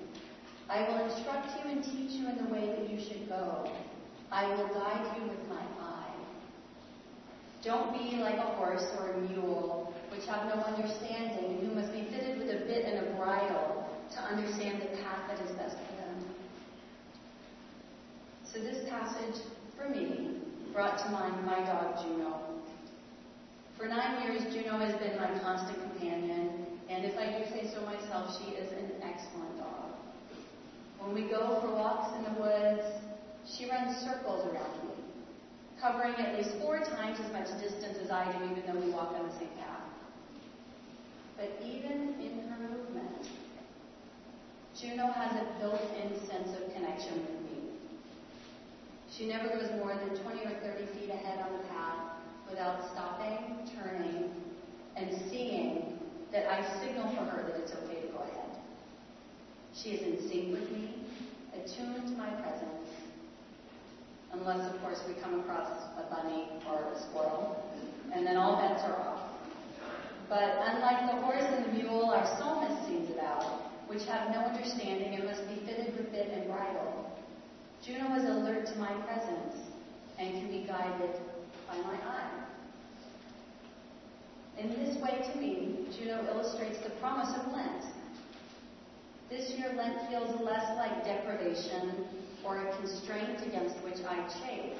I 0.72 0.88
will 0.88 1.04
instruct 1.04 1.50
you 1.60 1.70
and 1.70 1.84
teach 1.84 2.12
you 2.12 2.30
in 2.30 2.38
the 2.38 2.50
way 2.50 2.68
that 2.68 2.90
you 2.90 2.98
should 2.98 3.28
go. 3.28 3.70
I 4.32 4.48
will 4.56 4.70
guide 4.70 5.18
you 5.18 5.28
with 5.28 5.50
my 5.50 5.60
eye. 5.60 6.16
Don't 7.62 7.92
be 7.92 8.16
like 8.16 8.38
a 8.38 8.56
horse 8.56 8.86
or 8.98 9.12
a 9.12 9.18
mule, 9.20 9.94
which 10.10 10.26
have 10.28 10.46
no 10.46 10.64
understanding, 10.64 11.60
and 11.60 11.68
who 11.68 11.76
must 11.76 11.92
be 11.92 12.06
fitted 12.06 12.40
with 12.40 12.50
a 12.50 12.66
bit 12.66 12.86
and 12.86 13.06
a 13.06 13.18
bridle 13.18 13.86
to 14.14 14.20
understand 14.22 14.82
the 14.82 14.96
path 15.04 15.28
that 15.28 15.42
is 15.46 15.52
best 15.58 15.76
for 15.76 15.96
them. 15.98 16.26
So 18.46 18.60
this 18.62 18.90
passage, 18.90 19.44
for 19.76 19.90
me, 19.90 20.38
brought 20.72 20.98
to 21.00 21.10
mind 21.12 21.46
my 21.46 21.60
dog 21.66 22.02
Juno. 22.02 22.46
For 23.78 23.88
nine 23.88 24.24
years, 24.24 24.54
Juno 24.54 24.78
has 24.78 24.96
been 25.02 25.18
my 25.18 25.38
constant 25.40 25.82
companion, 25.82 26.66
and 26.88 27.04
if 27.04 27.18
I 27.18 27.38
do 27.38 27.46
say 27.52 27.70
so 27.74 27.82
myself, 27.82 28.40
she 28.40 28.52
is 28.56 28.72
an 28.72 28.90
excellent 29.04 29.58
dog. 29.58 29.81
When 31.04 31.16
we 31.16 31.30
go 31.30 31.60
for 31.62 31.76
walks 31.76 32.16
in 32.16 32.24
the 32.24 32.40
woods, 32.40 32.86
she 33.46 33.70
runs 33.70 33.98
circles 34.04 34.46
around 34.46 34.84
me, 34.86 35.04
covering 35.80 36.14
at 36.14 36.38
least 36.38 36.56
four 36.62 36.80
times 36.80 37.20
as 37.20 37.32
much 37.34 37.48
distance 37.60 37.98
as 38.04 38.12
I 38.12 38.32
do, 38.32 38.46
even 38.52 38.64
though 38.68 38.80
we 38.80 38.92
walk 38.92 39.16
on 39.18 39.28
the 39.28 39.34
same 39.34 39.50
path. 39.60 39.82
But 41.38 41.60
even 41.66 42.16
in 42.22 42.48
her 42.48 42.70
movement, 42.70 43.28
Juno 44.80 45.08
has 45.08 45.32
a 45.34 45.60
built-in 45.60 46.16
sense 46.28 46.50
of 46.56 46.72
connection 46.74 47.14
with 47.22 47.52
me. 47.52 47.62
She 49.12 49.28
never 49.28 49.50
goes 49.50 49.72
more 49.78 49.96
than 49.96 50.16
20 50.24 50.46
or 50.46 50.60
30 50.62 50.86
feet 50.98 51.10
ahead 51.10 51.44
on 51.44 51.52
the 51.58 51.68
path 51.70 52.16
without 52.48 52.92
stopping, 52.92 53.68
turning, 53.76 54.30
and 54.96 55.10
seeing 55.30 56.00
that 56.32 56.48
I 56.48 56.62
signal 56.80 57.10
for 57.10 57.24
her 57.24 57.44
that 57.44 57.60
it's 57.60 57.74
okay 57.74 58.02
to 58.02 58.08
go 58.08 58.20
ahead. 58.20 58.41
She 59.74 59.92
is 59.92 60.02
in 60.02 60.30
sync 60.30 60.52
with 60.52 60.70
me, 60.72 60.94
attuned 61.54 62.08
to 62.08 62.14
my 62.14 62.30
presence, 62.30 62.90
unless, 64.34 64.74
of 64.74 64.82
course, 64.82 65.02
we 65.08 65.14
come 65.22 65.40
across 65.40 65.68
a 65.98 66.14
bunny 66.14 66.50
or 66.70 66.92
a 66.94 67.00
squirrel, 67.00 67.56
and 68.14 68.26
then 68.26 68.38
all 68.38 68.58
bets 68.62 68.84
are 68.84 69.00
off. 69.00 69.22
But 70.28 70.62
unlike 70.68 71.12
the 71.12 71.22
horse 71.22 71.44
and 71.44 71.66
the 71.66 71.84
mule 71.84 72.12
our 72.12 72.26
psalmist 72.38 72.86
sings 72.86 73.10
about, 73.12 73.44
which 73.88 74.06
have 74.06 74.30
no 74.30 74.42
understanding 74.42 75.16
and 75.16 75.26
must 75.26 75.48
be 75.48 75.56
fitted 75.66 75.96
with 75.98 76.12
bit 76.12 76.32
and 76.32 76.48
bridle, 76.48 77.12
Juno 77.84 78.14
is 78.16 78.24
alert 78.24 78.68
to 78.68 78.76
my 78.78 78.94
presence 79.06 79.56
and 80.20 80.34
can 80.34 80.48
be 80.50 80.66
guided 80.68 81.16
by 81.68 81.78
my 81.78 81.96
eye. 82.06 82.30
In 84.60 84.70
this 84.70 85.02
way, 85.02 85.28
to 85.32 85.40
me, 85.40 85.88
Juno 85.98 86.26
illustrates 86.32 86.78
the 86.84 86.92
promise 87.02 87.36
of 87.36 87.52
Lent. 87.54 87.84
This 89.32 89.52
year, 89.52 89.72
Lent 89.78 90.10
feels 90.10 90.42
less 90.42 90.76
like 90.76 91.06
deprivation 91.06 92.04
or 92.44 92.68
a 92.68 92.76
constraint 92.76 93.42
against 93.48 93.78
which 93.78 94.04
I 94.06 94.28
chafe, 94.28 94.78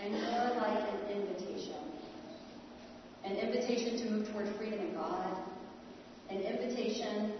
and 0.00 0.14
more 0.14 0.56
like 0.60 0.82
an 0.82 1.16
invitation. 1.16 1.76
An 3.24 3.36
invitation 3.36 3.96
to 3.98 4.10
move 4.10 4.32
toward 4.32 4.48
freedom 4.56 4.80
in 4.80 4.94
God, 4.94 5.38
an 6.28 6.40
invitation 6.40 7.34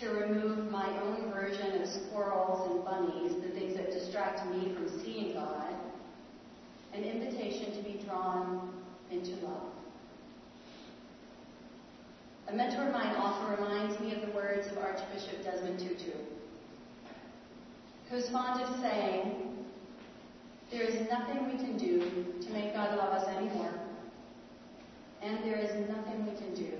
to 0.00 0.08
remove 0.08 0.72
my 0.72 0.88
own 1.02 1.30
version 1.32 1.80
of 1.80 1.88
squirrels 1.88 2.68
and 2.68 2.84
bunnies, 2.84 3.40
the 3.40 3.56
things 3.56 3.76
that 3.76 3.92
distract 3.92 4.44
me 4.50 4.74
from 4.74 4.88
seeing 5.04 5.34
God, 5.34 5.72
an 6.94 7.04
invitation 7.04 7.76
to 7.76 7.82
be 7.84 8.04
drawn 8.04 8.72
into 9.12 9.36
love. 9.36 9.75
A 12.48 12.52
mentor 12.52 12.86
of 12.86 12.92
mine 12.92 13.14
often 13.16 13.60
reminds 13.60 13.98
me 13.98 14.14
of 14.14 14.20
the 14.20 14.32
words 14.32 14.68
of 14.68 14.78
Archbishop 14.78 15.42
Desmond 15.42 15.80
Tutu, 15.80 16.12
who's 18.08 18.28
fond 18.30 18.62
of 18.62 18.80
saying, 18.80 19.64
There 20.70 20.82
is 20.82 21.08
nothing 21.10 21.46
we 21.46 21.58
can 21.58 21.76
do 21.76 21.98
to 22.40 22.52
make 22.52 22.72
God 22.72 22.96
love 22.96 23.12
us 23.12 23.26
anymore, 23.36 23.74
and 25.22 25.38
there 25.42 25.58
is 25.58 25.70
nothing 25.88 26.24
we 26.24 26.38
can 26.38 26.54
do 26.54 26.70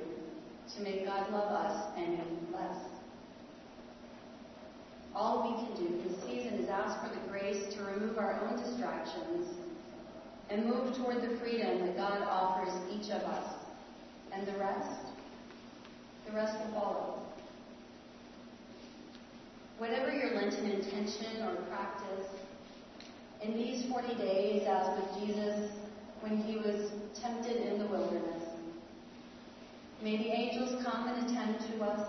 to 0.76 0.82
make 0.82 1.04
God 1.04 1.32
love 1.32 1.50
us 1.50 1.92
any 1.96 2.20
less. 2.52 2.78
All 5.16 5.50
we 5.50 5.66
can 5.66 5.74
do 5.84 6.08
this 6.08 6.22
season 6.22 6.60
is 6.60 6.68
ask 6.68 7.02
for 7.02 7.12
the 7.12 7.28
grace 7.28 7.74
to 7.74 7.82
remove 7.82 8.18
our 8.18 8.46
own 8.46 8.56
distractions 8.56 9.48
and 10.48 10.64
move 10.64 10.94
toward 10.96 11.22
the 11.22 11.36
freedom 11.38 11.86
that 11.86 11.96
God 11.96 12.22
offers 12.22 12.72
each 12.92 13.10
of 13.10 13.22
us. 13.22 13.54
And 14.32 14.46
the 14.46 14.58
rest? 14.58 15.15
The 16.26 16.32
rest 16.32 16.58
will 16.58 16.72
follow. 16.72 17.22
Whatever 19.78 20.10
your 20.12 20.34
Lenten 20.34 20.70
intention 20.70 21.42
or 21.42 21.54
practice, 21.68 22.26
in 23.42 23.54
these 23.54 23.88
40 23.90 24.14
days, 24.14 24.66
as 24.66 24.98
with 24.98 25.26
Jesus 25.26 25.70
when 26.20 26.38
he 26.38 26.56
was 26.56 26.90
tempted 27.20 27.56
in 27.56 27.78
the 27.78 27.86
wilderness, 27.86 28.42
may 30.02 30.16
the 30.16 30.30
angels 30.30 30.82
come 30.84 31.08
and 31.08 31.30
attend 31.30 31.58
to 31.60 31.84
us. 31.84 32.08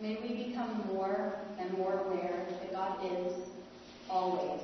May 0.00 0.16
we 0.22 0.48
become 0.48 0.86
more 0.92 1.34
and 1.58 1.76
more 1.78 2.00
aware 2.00 2.46
that 2.48 2.72
God 2.72 2.98
is 3.04 3.32
always 4.10 4.60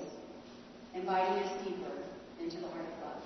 inviting 0.94 1.42
us 1.42 1.64
deeper 1.64 1.92
into 2.40 2.56
the 2.58 2.68
heart 2.68 2.84
of 2.84 3.00
God. 3.02 3.22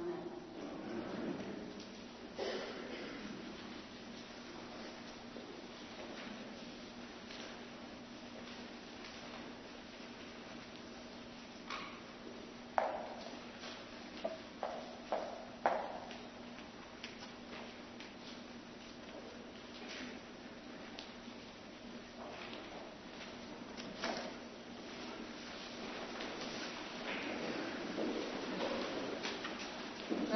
Amen. 0.00 0.35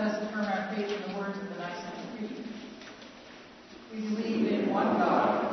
let 0.01 0.15
us 0.15 0.23
affirm 0.23 0.47
our 0.47 0.75
faith 0.75 0.91
in 0.91 1.13
the 1.13 1.19
words 1.19 1.37
of 1.37 1.47
the 1.51 1.57
Nicene 1.57 2.17
Creed. 2.17 2.45
We 3.93 4.01
believe 4.01 4.47
in 4.51 4.71
one 4.71 4.97
God. 4.97 5.50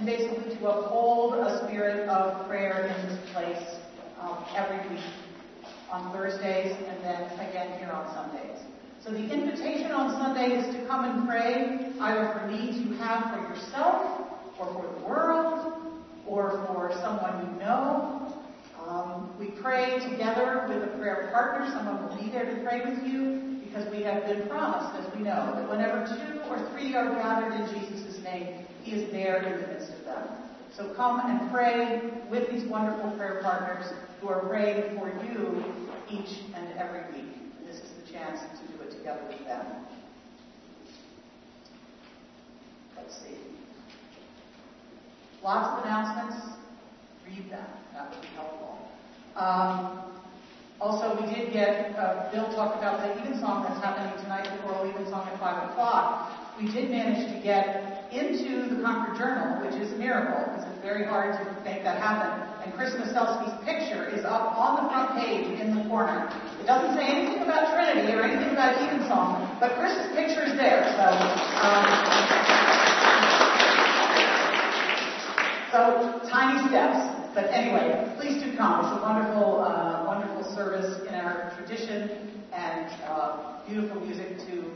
and 0.00 0.06
basically 0.06 0.56
to 0.56 0.66
uphold 0.66 1.34
a 1.34 1.66
spirit 1.66 2.08
of 2.08 2.48
prayer 2.48 2.86
in 2.86 3.06
this 3.06 3.30
place 3.32 3.76
um, 4.18 4.42
every 4.56 4.78
week 4.88 5.04
on 5.92 6.10
Thursdays 6.10 6.74
and 6.88 7.04
then 7.04 7.22
again 7.38 7.78
here 7.78 7.90
on 7.90 8.08
Sundays. 8.14 8.58
So 9.04 9.10
the 9.10 9.30
invitation 9.30 9.92
on 9.92 10.12
Sunday 10.12 10.56
is 10.56 10.74
to 10.74 10.86
come 10.86 11.04
and 11.04 11.28
pray 11.28 11.92
either 12.00 12.32
for 12.32 12.50
needs 12.50 12.78
you 12.78 12.94
have 12.96 13.30
for 13.30 13.40
yourself 13.52 14.26
or 14.58 14.72
for 14.72 14.98
the 14.98 15.06
world 15.06 16.00
or 16.26 16.64
for 16.66 16.92
someone 17.02 17.52
you 17.52 17.60
know. 17.60 18.34
Um, 18.86 19.34
we 19.38 19.50
pray 19.60 19.98
together 20.10 20.64
with 20.66 20.82
a 20.82 20.96
prayer 20.96 21.28
partner. 21.30 21.70
Someone 21.76 22.08
will 22.08 22.16
be 22.16 22.30
there 22.30 22.46
to 22.46 22.62
pray 22.62 22.80
with 22.80 23.06
you 23.06 23.60
because 23.64 23.90
we 23.94 24.02
have 24.02 24.24
been 24.24 24.48
promised, 24.48 24.98
as 24.98 25.14
we 25.14 25.24
know, 25.24 25.52
that 25.54 25.68
whenever 25.68 26.06
two 26.06 26.40
or 26.48 26.70
three 26.72 26.94
are 26.94 27.14
gathered 27.14 27.52
in 27.52 27.66
Jesus' 27.68 28.00
name 28.00 28.09
name, 28.22 28.66
He 28.82 28.92
is 28.92 29.10
there 29.10 29.42
in 29.42 29.60
the 29.60 29.68
midst 29.68 29.92
of 29.92 30.04
them. 30.04 30.28
So 30.76 30.94
come 30.94 31.20
and 31.24 31.50
pray 31.50 32.10
with 32.30 32.50
these 32.50 32.64
wonderful 32.64 33.10
prayer 33.12 33.40
partners 33.42 33.92
who 34.20 34.28
are 34.28 34.40
praying 34.48 34.98
for 34.98 35.08
you 35.24 35.64
each 36.08 36.40
and 36.54 36.78
every 36.78 37.02
week. 37.12 37.32
And 37.58 37.68
this 37.68 37.76
is 37.76 37.90
the 38.04 38.12
chance 38.12 38.40
to 38.60 38.72
do 38.72 38.82
it 38.82 38.96
together 38.96 39.20
with 39.28 39.44
them. 39.46 39.66
Let's 42.96 43.14
see. 43.16 43.36
Lots 45.42 45.78
of 45.78 45.84
announcements. 45.84 46.56
Read 47.26 47.50
them. 47.50 47.66
That 47.94 48.10
would 48.10 48.20
be 48.20 48.28
helpful. 48.28 48.78
Um, 49.36 50.10
also, 50.80 51.20
we 51.20 51.34
did 51.34 51.52
get, 51.52 51.94
uh, 51.96 52.30
Bill 52.32 52.48
talked 52.54 52.78
about 52.78 53.00
the 53.00 53.12
Evensong 53.20 53.64
that's 53.64 53.84
happening 53.84 54.18
tonight, 54.22 54.44
the 54.44 54.62
choral 54.62 54.88
Evensong 54.88 55.28
at 55.28 55.38
5 55.38 55.70
o'clock. 55.70 56.32
We 56.58 56.72
did 56.72 56.90
manage 56.90 57.34
to 57.34 57.42
get 57.42 57.99
into 58.12 58.74
the 58.74 58.82
Concord 58.82 59.18
Journal, 59.18 59.62
which 59.64 59.74
is 59.80 59.92
a 59.92 59.96
miracle, 59.96 60.42
because 60.50 60.66
it's 60.66 60.82
very 60.82 61.04
hard 61.04 61.34
to 61.38 61.44
make 61.62 61.82
that 61.84 61.98
happen. 61.98 62.30
And 62.64 62.74
Chris 62.74 62.94
Maselski's 62.94 63.56
picture 63.64 64.08
is 64.10 64.24
up 64.24 64.56
on 64.58 64.82
the 64.82 64.90
front 64.90 65.16
page 65.18 65.60
in 65.60 65.74
the 65.74 65.88
corner. 65.88 66.28
It 66.60 66.66
doesn't 66.66 66.96
say 66.96 67.06
anything 67.06 67.42
about 67.42 67.72
Trinity 67.74 68.12
or 68.12 68.22
anything 68.22 68.50
about 68.52 68.76
Evensong, 68.82 69.56
but 69.60 69.78
Chris's 69.78 70.10
picture 70.14 70.44
is 70.44 70.58
there. 70.58 70.84
So, 70.98 71.06
um, 71.62 71.84
so 75.70 76.28
tiny 76.28 76.68
steps. 76.68 77.16
But 77.32 77.46
anyway, 77.54 78.10
please 78.18 78.42
do 78.42 78.56
come. 78.56 78.84
It's 78.84 78.98
a 78.98 79.02
wonderful, 79.02 79.62
uh, 79.62 80.04
wonderful 80.04 80.42
service 80.54 81.06
in 81.06 81.14
our 81.14 81.54
tradition 81.56 82.42
and 82.52 82.90
uh, 83.06 83.62
beautiful 83.68 84.00
music 84.00 84.38
to 84.50 84.66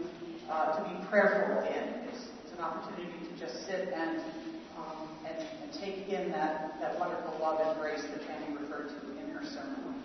uh, 0.50 0.76
to 0.76 0.88
be 0.88 1.06
prayerful 1.08 1.66
in. 1.66 2.06
It's, 2.08 2.28
it's, 2.44 2.52
an 2.52 2.60
opportunity 2.60 3.23
just 3.46 3.66
sit 3.66 3.92
and, 3.94 4.20
um, 4.78 5.08
and, 5.26 5.36
and 5.62 5.72
take 5.72 6.08
in 6.08 6.30
that, 6.32 6.80
that 6.80 6.98
wonderful 6.98 7.36
love 7.40 7.60
and 7.60 7.78
grace 7.80 8.02
that 8.02 8.26
Tammy 8.26 8.56
referred 8.56 8.88
to 8.88 9.22
in 9.22 9.30
her 9.30 9.44
sermon. 9.44 10.02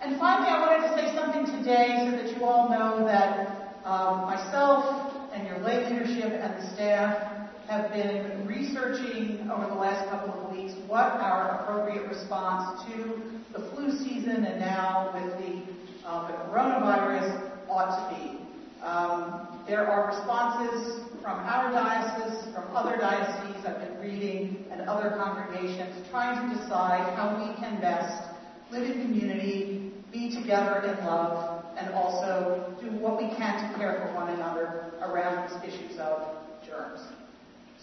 And 0.00 0.18
finally, 0.18 0.50
I 0.50 0.60
wanted 0.60 0.88
to 0.88 0.94
say 0.94 1.14
something 1.16 1.46
today 1.58 2.08
so 2.10 2.16
that 2.16 2.36
you 2.36 2.44
all 2.44 2.68
know 2.68 3.04
that 3.06 3.74
um, 3.84 4.26
myself 4.26 5.30
and 5.32 5.46
your 5.46 5.58
lay 5.58 5.90
leadership 5.90 6.32
and 6.40 6.62
the 6.62 6.74
staff 6.74 7.48
have 7.68 7.90
been 7.92 8.46
researching 8.46 9.50
over 9.50 9.66
the 9.66 9.74
last 9.74 10.08
couple 10.10 10.40
of 10.40 10.56
weeks 10.56 10.72
what 10.86 11.02
our 11.02 11.62
appropriate 11.62 12.06
response 12.06 12.82
to 12.86 13.22
the 13.52 13.70
flu 13.70 13.90
season 13.90 14.44
and 14.44 14.60
now 14.60 15.10
with 15.14 15.32
the, 15.38 16.06
uh, 16.06 16.28
the 16.28 16.34
coronavirus 16.44 17.50
ought 17.68 18.08
to 18.08 18.16
be. 18.16 18.38
Um, 18.84 19.64
there 19.66 19.88
are 19.90 20.06
responses 20.06 21.05
from 21.26 21.40
our 21.40 21.72
diocese, 21.72 22.54
from 22.54 22.76
other 22.76 22.96
dioceses 22.98 23.66
I've 23.66 23.80
been 23.80 23.98
reading, 24.00 24.64
and 24.70 24.82
other 24.82 25.10
congregations 25.16 26.06
trying 26.08 26.48
to 26.48 26.54
decide 26.54 27.16
how 27.16 27.34
we 27.34 27.52
can 27.60 27.80
best 27.80 28.30
live 28.70 28.88
in 28.88 29.02
community, 29.02 29.92
be 30.12 30.32
together 30.32 30.86
in 30.86 31.04
love, 31.04 31.64
and 31.76 31.92
also 31.94 32.72
do 32.80 32.92
what 33.02 33.16
we 33.16 33.26
can 33.34 33.72
to 33.72 33.76
care 33.76 34.06
for 34.06 34.14
one 34.14 34.34
another 34.34 34.92
around 35.02 35.50
these 35.50 35.74
issues 35.74 35.98
of 35.98 36.36
germs. 36.64 37.00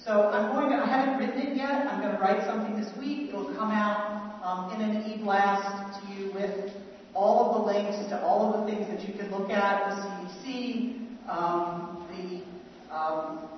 So 0.05 0.29
I'm 0.29 0.53
going 0.53 0.69
to, 0.69 0.77
I 0.77 0.87
haven't 0.87 1.19
written 1.19 1.41
it 1.41 1.57
yet. 1.57 1.85
I'm 1.91 1.99
going 1.99 2.15
to 2.15 2.21
write 2.21 2.47
something 2.47 2.79
this 2.79 2.95
week. 2.97 3.27
It'll 3.27 3.53
come 3.55 3.71
out 3.71 4.39
um, 4.41 4.71
in 4.71 4.89
an 4.89 5.03
e-blast 5.11 5.99
to 5.99 6.13
you 6.13 6.31
with 6.31 6.71
all 7.13 7.49
of 7.49 7.65
the 7.65 7.73
links 7.73 8.09
to 8.09 8.23
all 8.23 8.53
of 8.53 8.61
the 8.61 8.71
things 8.71 8.87
that 8.87 9.05
you 9.05 9.13
can 9.19 9.29
look 9.31 9.49
at, 9.49 9.89
the 9.89 10.01
CDC, 10.01 11.27
um, 11.27 12.02
um, 12.93 13.49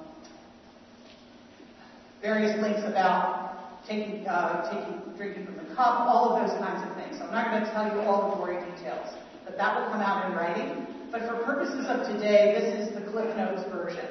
various 2.22 2.60
links 2.62 2.82
about 2.86 3.86
taking, 3.86 4.26
uh, 4.28 4.64
taking, 4.72 5.16
drinking 5.18 5.46
from 5.46 5.58
the 5.58 5.76
cup, 5.76 6.08
all 6.08 6.34
of 6.34 6.42
those 6.42 6.58
kinds 6.60 6.82
of 6.88 6.96
things. 6.96 7.18
So 7.18 7.26
I'm 7.26 7.32
not 7.32 7.52
going 7.52 7.64
to 7.64 7.72
tell 7.72 7.86
you 7.94 8.02
all 8.02 8.32
the 8.32 8.38
gory 8.38 8.56
details, 8.72 9.14
but 9.44 9.58
that 9.58 9.80
will 9.80 9.92
come 9.92 10.02
out 10.02 10.30
in 10.30 10.38
writing. 10.38 10.88
But 11.12 11.22
for 11.28 11.44
purposes 11.44 11.86
of 11.88 12.08
today, 12.08 12.56
this 12.58 12.88
is 12.88 12.96
the 12.96 13.12
Cliff 13.12 13.36
Notes 13.38 13.64
version. 13.72 14.08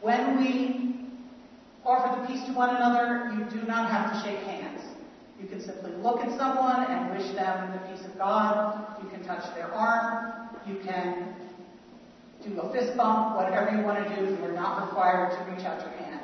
When 0.00 0.38
we 0.38 1.10
offer 1.84 2.20
the 2.20 2.26
peace 2.26 2.44
to 2.46 2.52
one 2.52 2.74
another, 2.76 3.32
you 3.34 3.60
do 3.60 3.66
not 3.66 3.90
have 3.90 4.12
to 4.12 4.28
shake 4.28 4.40
hands. 4.44 4.82
You 5.40 5.46
can 5.48 5.60
simply 5.60 5.92
look 5.92 6.20
at 6.20 6.36
someone 6.36 6.90
and 6.90 7.16
wish 7.16 7.34
them 7.34 7.72
the 7.72 7.78
peace 7.88 8.04
of 8.04 8.18
God. 8.18 8.96
You 9.02 9.08
can 9.08 9.24
touch 9.24 9.54
their 9.54 9.72
arm. 9.72 10.50
You 10.66 10.80
can 10.84 11.34
do 12.44 12.60
a 12.60 12.72
fist 12.72 12.96
bump, 12.96 13.36
whatever 13.36 13.76
you 13.76 13.84
want 13.84 14.06
to 14.06 14.16
do. 14.16 14.34
You 14.34 14.44
are 14.44 14.52
not 14.52 14.86
required 14.86 15.30
to 15.36 15.52
reach 15.52 15.64
out 15.64 15.80
your 15.80 15.90
hand. 15.90 16.20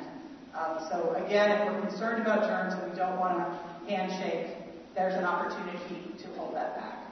Um, 0.55 0.87
so 0.89 1.13
again, 1.25 1.51
if 1.51 1.67
we're 1.67 1.81
concerned 1.89 2.21
about 2.21 2.47
germs 2.47 2.81
and 2.81 2.91
we 2.91 2.97
don't 2.97 3.19
want 3.19 3.37
to 3.37 3.89
handshake, 3.89 4.55
there's 4.95 5.15
an 5.15 5.25
opportunity 5.25 6.15
to 6.23 6.27
hold 6.37 6.55
that 6.55 6.77
back. 6.77 7.05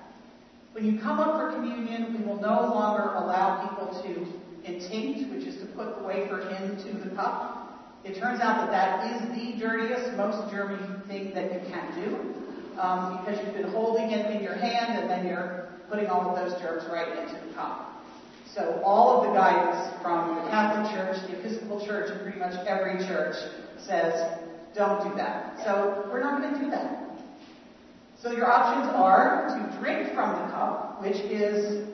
When 0.71 0.85
you 0.85 0.99
come 0.99 1.19
up 1.19 1.39
for 1.39 1.51
communion, 1.51 2.17
we 2.17 2.25
will 2.25 2.39
no 2.39 2.61
longer 2.61 3.13
allow 3.15 3.67
people 3.67 4.01
to 4.03 4.71
intinct, 4.71 5.29
which 5.31 5.45
is 5.45 5.59
to 5.59 5.67
put 5.67 5.99
the 5.99 6.03
wafer 6.03 6.49
into 6.49 6.97
the 6.97 7.13
cup. 7.15 7.99
It 8.03 8.19
turns 8.19 8.41
out 8.41 8.57
that 8.57 8.71
that 8.71 9.21
is 9.21 9.37
the 9.37 9.59
dirtiest, 9.59 10.17
most 10.17 10.51
germy 10.51 11.05
thing 11.07 11.33
that 11.33 11.53
you 11.53 11.59
can 11.69 12.03
do 12.03 12.79
um, 12.79 13.19
because 13.19 13.39
you've 13.43 13.55
been 13.55 13.71
holding 13.71 14.11
it 14.11 14.29
in 14.31 14.41
your 14.41 14.55
hand 14.55 14.99
and 14.99 15.09
then 15.09 15.27
you're 15.27 15.69
putting 15.89 16.07
all 16.07 16.29
of 16.29 16.35
those 16.35 16.59
germs 16.61 16.83
right 16.89 17.19
into 17.19 17.39
the 17.45 17.53
cup. 17.53 17.92
So 18.53 18.79
all 18.85 19.19
of 19.19 19.27
the 19.27 19.33
guidance 19.33 19.99
from 20.03 20.35
the 20.35 20.51
Catholic 20.51 20.93
Church, 20.93 21.17
the 21.27 21.39
Episcopal 21.39 21.83
Church, 21.83 22.11
and 22.11 22.21
pretty 22.21 22.37
much 22.37 22.53
every 22.67 23.03
church 23.03 23.35
says, 23.79 24.37
don't 24.75 25.09
do 25.09 25.15
that. 25.15 25.59
So 25.65 26.07
we're 26.11 26.21
not 26.21 26.39
going 26.39 26.53
to 26.53 26.59
do 26.59 26.69
that. 26.69 26.99
So 28.21 28.31
your 28.31 28.51
options 28.51 28.93
are 28.95 29.47
to 29.49 29.79
drink 29.79 30.13
from 30.13 30.33
the 30.33 30.51
cup, 30.53 31.01
which 31.01 31.17
is 31.17 31.87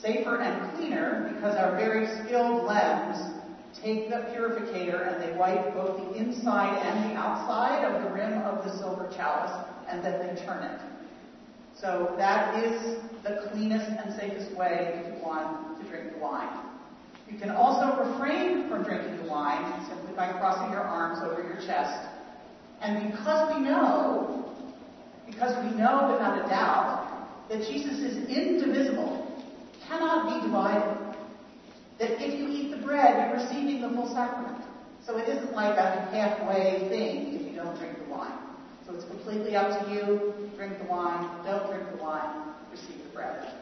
safer 0.00 0.36
and 0.36 0.76
cleaner 0.76 1.32
because 1.34 1.56
our 1.56 1.74
very 1.74 2.06
skilled 2.22 2.64
LEMs 2.64 3.34
take 3.82 4.10
the 4.10 4.16
purificator 4.36 5.12
and 5.12 5.22
they 5.22 5.36
wipe 5.38 5.74
both 5.74 5.96
the 5.96 6.18
inside 6.18 6.78
and 6.82 7.10
the 7.10 7.16
outside 7.16 7.84
of 7.84 8.02
the 8.02 8.10
rim 8.10 8.34
of 8.42 8.62
the 8.64 8.76
silver 8.76 9.10
chalice 9.16 9.66
and 9.88 10.04
then 10.04 10.18
they 10.20 10.44
turn 10.44 10.62
it. 10.64 10.80
So 11.74 12.14
that 12.18 12.62
is 12.62 12.98
the 13.22 13.48
cleanest 13.50 13.86
and 13.86 14.14
safest 14.14 14.54
way 14.56 15.00
if 15.00 15.16
you 15.16 15.22
want 15.24 15.77
drink 15.88 16.12
the 16.12 16.18
wine. 16.18 16.58
You 17.30 17.38
can 17.38 17.50
also 17.50 18.10
refrain 18.10 18.68
from 18.68 18.84
drinking 18.84 19.18
the 19.18 19.30
wine 19.30 19.86
simply 19.88 20.14
by 20.14 20.32
crossing 20.32 20.72
your 20.72 20.82
arms 20.82 21.18
over 21.22 21.42
your 21.42 21.60
chest. 21.66 22.08
And 22.80 23.10
because 23.10 23.54
we 23.54 23.62
know, 23.62 24.54
because 25.26 25.52
we 25.64 25.76
know 25.76 26.10
without 26.12 26.44
a 26.44 26.48
doubt 26.48 27.28
that 27.50 27.58
Jesus 27.68 27.98
is 27.98 28.28
indivisible, 28.28 29.42
cannot 29.86 30.40
be 30.40 30.46
divided, 30.46 31.16
that 31.98 32.22
if 32.22 32.38
you 32.38 32.48
eat 32.48 32.70
the 32.70 32.84
bread, 32.86 33.30
you're 33.30 33.44
receiving 33.44 33.82
the 33.82 33.88
full 33.88 34.12
sacrament. 34.12 34.64
So 35.04 35.16
it 35.18 35.28
isn't 35.28 35.52
like 35.52 35.76
a 35.78 36.08
halfway 36.12 36.88
thing 36.88 37.34
if 37.34 37.42
you 37.42 37.56
don't 37.56 37.76
drink 37.78 37.98
the 37.98 38.10
wine. 38.10 38.38
So 38.86 38.94
it's 38.94 39.04
completely 39.04 39.56
up 39.56 39.68
to 39.80 39.92
you. 39.92 40.34
Drink 40.56 40.78
the 40.78 40.84
wine, 40.84 41.44
don't 41.44 41.66
drink 41.70 41.90
the 41.90 42.02
wine, 42.02 42.54
receive 42.70 43.02
the 43.04 43.10
bread. 43.10 43.52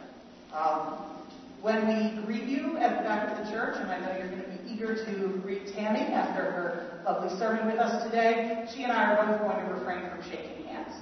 Um, 0.53 1.26
when 1.63 1.89
we 1.89 2.23
greet 2.25 2.45
you 2.45 2.77
at 2.79 2.99
the 2.99 3.03
back 3.09 3.31
of 3.31 3.45
the 3.45 3.51
church, 3.51 3.77
and 3.79 3.91
I 3.91 3.99
know 4.01 4.19
you're 4.19 4.29
going 4.29 4.43
to 4.43 4.63
be 4.63 4.71
eager 4.71 4.95
to 4.95 5.41
greet 5.43 5.75
Tammy 5.75 6.01
after 6.13 6.43
her 6.43 7.01
lovely 7.05 7.37
sermon 7.39 7.67
with 7.67 7.79
us 7.79 8.05
today, 8.05 8.67
she 8.75 8.85
and 8.85 8.93
I 8.93 9.15
are 9.15 9.27
both 9.27 9.41
going 9.41 9.67
to 9.67 9.73
refrain 9.75 10.09
from 10.11 10.23
shaking 10.31 10.65
hands, 10.67 10.95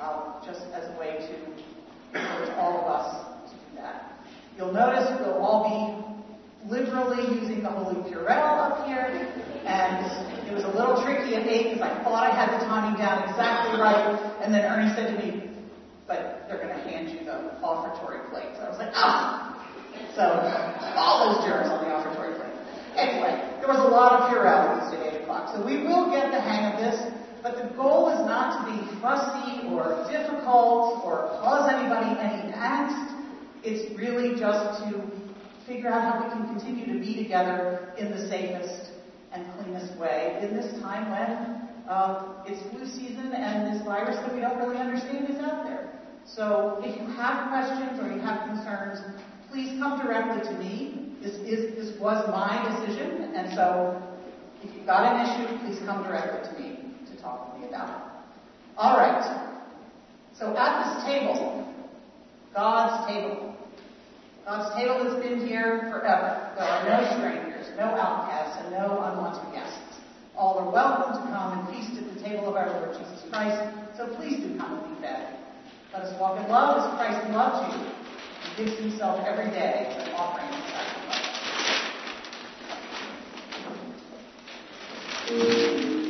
uh, 0.00 0.44
just 0.44 0.60
as 0.74 0.88
a 0.94 0.98
way 0.98 1.16
to 1.16 2.18
encourage 2.18 2.50
all 2.58 2.80
of 2.80 2.86
us 2.86 3.50
to 3.50 3.56
do 3.56 3.76
that. 3.76 4.12
You'll 4.56 4.72
notice 4.72 5.08
we'll 5.20 5.38
all 5.38 5.64
be 5.64 6.06
liberally 6.70 7.40
using 7.40 7.62
the 7.62 7.70
Holy 7.70 7.96
Purell 8.10 8.58
up 8.58 8.86
here, 8.86 9.32
and 9.64 10.46
it 10.48 10.54
was 10.54 10.64
a 10.64 10.72
little 10.76 11.02
tricky 11.02 11.34
at 11.34 11.46
eight 11.46 11.74
because 11.74 11.82
I 11.82 12.02
thought 12.04 12.22
I 12.22 12.34
had 12.34 12.60
the 12.60 12.64
timing 12.66 12.98
down 12.98 13.28
exactly 13.28 13.80
right, 13.80 14.18
and 14.42 14.52
then 14.52 14.64
Ernie 14.64 14.94
said 14.94 15.16
to 15.16 15.26
me, 15.26 15.50
but 16.06 16.46
they're 16.48 16.58
going 16.58 16.68
to 16.68 16.82
hand 16.88 17.10
you 17.10 17.24
the 17.24 17.58
offertory 17.62 18.28
plate. 18.30 18.54
So 18.56 18.62
I 18.62 18.68
was 18.68 18.78
like, 18.78 18.92
ah! 18.94 19.45
So 20.16 20.24
all 20.96 21.28
those 21.28 21.44
germs 21.44 21.68
on 21.68 21.84
the 21.84 21.92
offertory 21.92 22.32
plate. 22.40 22.56
Anyway, 22.96 23.36
there 23.60 23.68
was 23.68 23.84
a 23.84 23.92
lot 23.92 24.16
of 24.16 24.32
Purell 24.32 24.80
at 24.80 25.14
8 25.14 25.20
o'clock, 25.20 25.54
so 25.54 25.60
we 25.60 25.82
will 25.84 26.08
get 26.08 26.32
the 26.32 26.40
hang 26.40 26.72
of 26.72 26.80
this, 26.80 27.12
but 27.42 27.60
the 27.60 27.68
goal 27.76 28.08
is 28.08 28.24
not 28.24 28.64
to 28.64 28.72
be 28.72 28.80
fussy 29.02 29.68
or 29.68 30.08
difficult 30.10 31.04
or 31.04 31.28
cause 31.44 31.68
anybody 31.68 32.18
any 32.18 32.50
angst. 32.50 33.12
It's 33.62 33.92
really 33.98 34.40
just 34.40 34.80
to 34.84 35.04
figure 35.66 35.90
out 35.90 36.00
how 36.00 36.24
we 36.24 36.32
can 36.32 36.48
continue 36.48 36.86
to 36.94 36.98
be 36.98 37.22
together 37.22 37.92
in 37.98 38.10
the 38.10 38.26
safest 38.30 38.92
and 39.32 39.44
cleanest 39.60 39.98
way 39.98 40.40
in 40.40 40.56
this 40.56 40.80
time 40.80 41.10
when 41.12 41.68
uh, 41.90 42.42
it's 42.46 42.62
flu 42.70 42.86
season 42.86 43.34
and 43.34 43.68
this 43.68 43.84
virus 43.84 44.16
that 44.16 44.34
we 44.34 44.40
don't 44.40 44.56
really 44.56 44.78
understand 44.78 45.28
is 45.28 45.36
out 45.40 45.64
there. 45.64 45.92
So 46.24 46.80
if 46.82 46.98
you 46.98 47.06
have 47.06 47.50
questions 47.50 48.00
or 48.00 48.10
you 48.10 48.20
have 48.20 48.48
concerns, 48.48 48.98
please 49.56 49.80
come 49.80 49.98
directly 49.98 50.44
to 50.44 50.58
me. 50.58 51.16
This 51.22 51.32
is 51.36 51.74
this 51.80 51.98
was 51.98 52.28
my 52.28 52.60
decision, 52.68 53.32
and 53.32 53.56
so 53.56 53.96
if 54.62 54.68
you've 54.76 54.84
got 54.84 55.16
an 55.16 55.24
issue, 55.24 55.48
please 55.64 55.80
come 55.88 56.04
directly 56.04 56.44
to 56.44 56.52
me 56.60 56.92
to 57.08 57.22
talk 57.22 57.54
with 57.54 57.62
me 57.62 57.68
about 57.68 57.88
it. 57.88 58.02
All 58.76 58.98
right. 58.98 59.24
So 60.38 60.54
at 60.54 60.84
this 60.84 61.04
table, 61.08 61.72
God's 62.54 63.08
table. 63.08 63.56
God's 64.44 64.76
table 64.76 65.08
has 65.08 65.24
been 65.24 65.48
here 65.48 65.88
forever. 65.88 66.52
There 66.54 66.68
are 66.68 66.84
no 66.84 67.16
strangers, 67.16 67.66
no 67.78 67.96
outcasts, 67.96 68.60
and 68.60 68.72
no 68.72 69.00
unwanted 69.08 69.54
guests. 69.54 69.96
All 70.36 70.58
are 70.58 70.70
welcome 70.70 71.16
to 71.16 71.32
come 71.32 71.58
and 71.58 71.64
feast 71.72 71.96
at 71.96 72.14
the 72.14 72.20
table 72.20 72.50
of 72.50 72.56
our 72.56 72.68
Lord 72.68 72.92
Jesus 72.92 73.24
Christ, 73.30 73.56
so 73.96 74.14
please 74.16 74.36
do 74.36 74.58
come 74.58 74.84
and 74.84 74.94
be 74.94 75.00
fed. 75.00 75.40
Let 75.94 76.02
us 76.02 76.20
walk 76.20 76.44
in 76.44 76.46
love 76.52 76.76
as 76.76 76.98
Christ 77.00 77.32
loves 77.32 77.72
you 77.72 77.95
gives 78.56 78.78
himself 78.78 79.20
every 79.26 79.50
day 79.50 79.94
an 79.98 80.14
offering 80.14 80.48
and 80.48 80.64
sacrifice. 85.28 86.05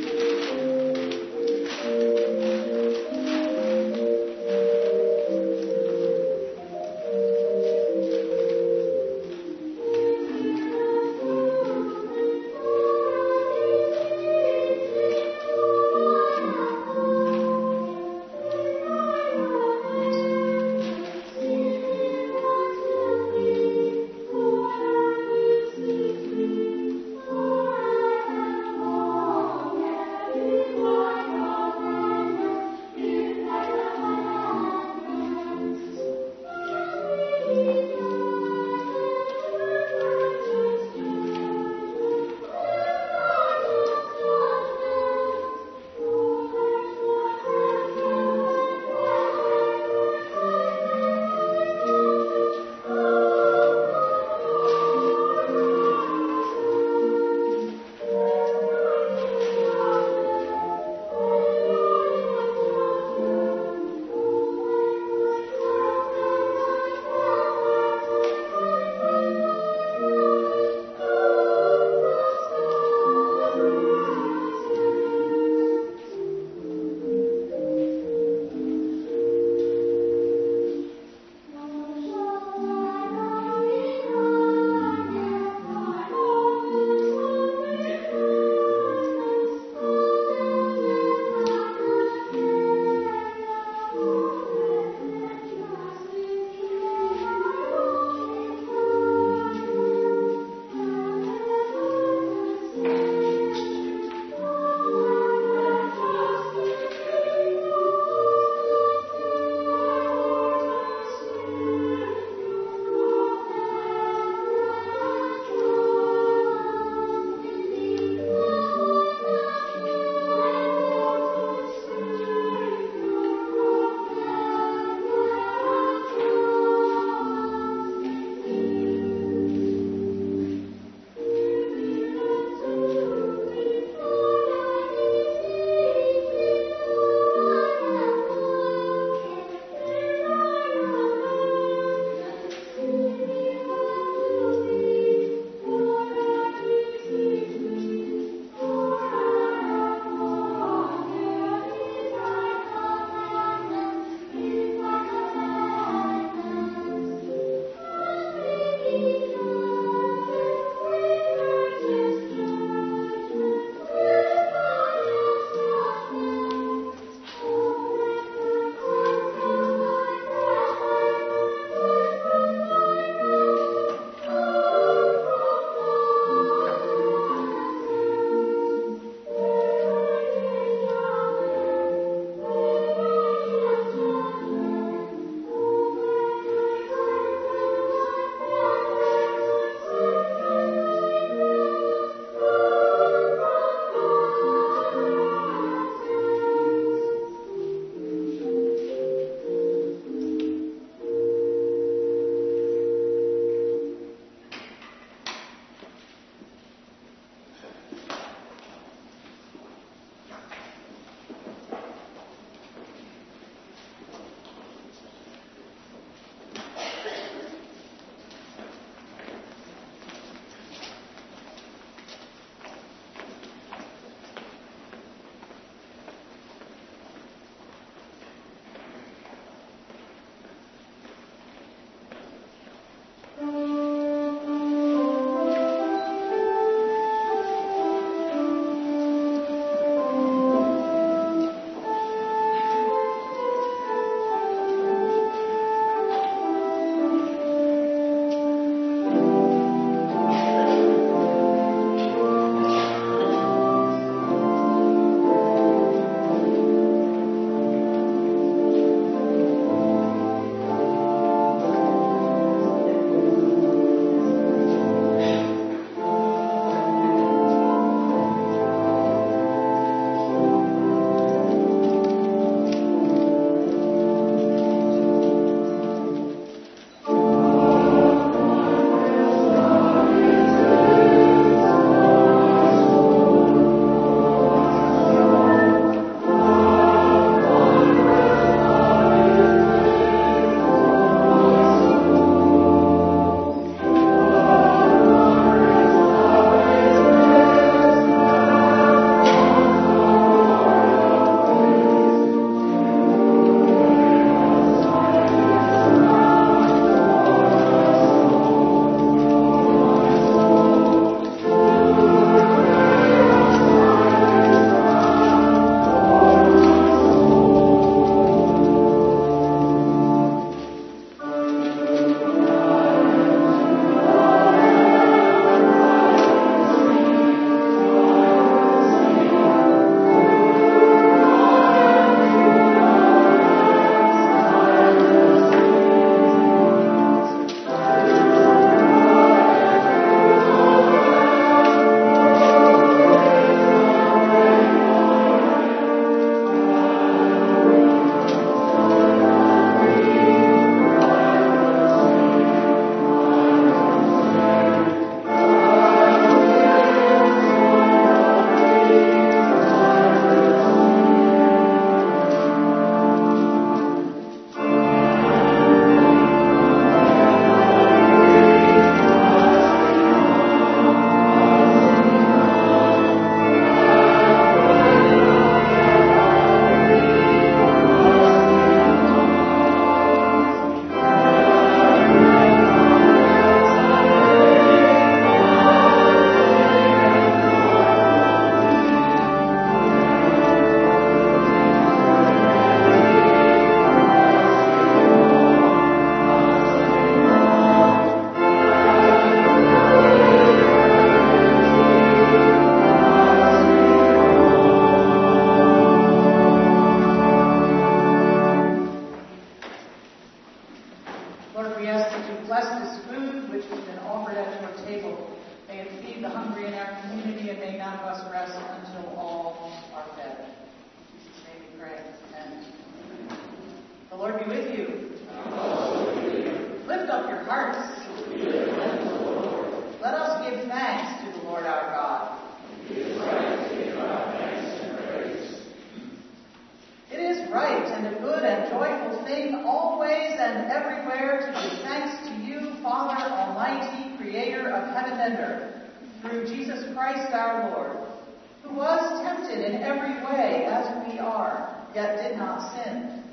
Tempted 449.57 449.75
in 449.75 449.83
every 449.83 450.23
way 450.25 450.65
as 450.65 451.07
we 451.07 451.19
are, 451.19 451.85
yet 451.95 452.17
did 452.17 452.37
not 452.37 452.73
sin. 452.73 453.23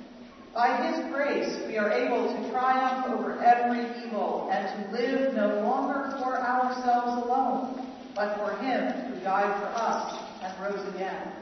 By 0.55 0.87
his 0.87 1.13
grace 1.13 1.67
we 1.67 1.79
are 1.79 1.91
able 1.91 2.29
to 2.29 2.51
triumph 2.51 3.07
over 3.09 3.43
every 3.43 4.07
evil 4.07 4.49
and 4.53 4.69
to 4.69 4.93
live 4.93 5.35
no 5.35 5.61
longer 5.63 6.17
for 6.19 6.39
ourselves 6.41 7.27
alone, 7.27 7.89
but 8.15 8.37
for 8.37 8.57
him 8.63 8.93
who 8.93 9.21
died 9.25 9.61
for 9.61 9.69
us 9.75 10.17
and 10.43 10.63
rose 10.63 10.95
again. 10.95 11.33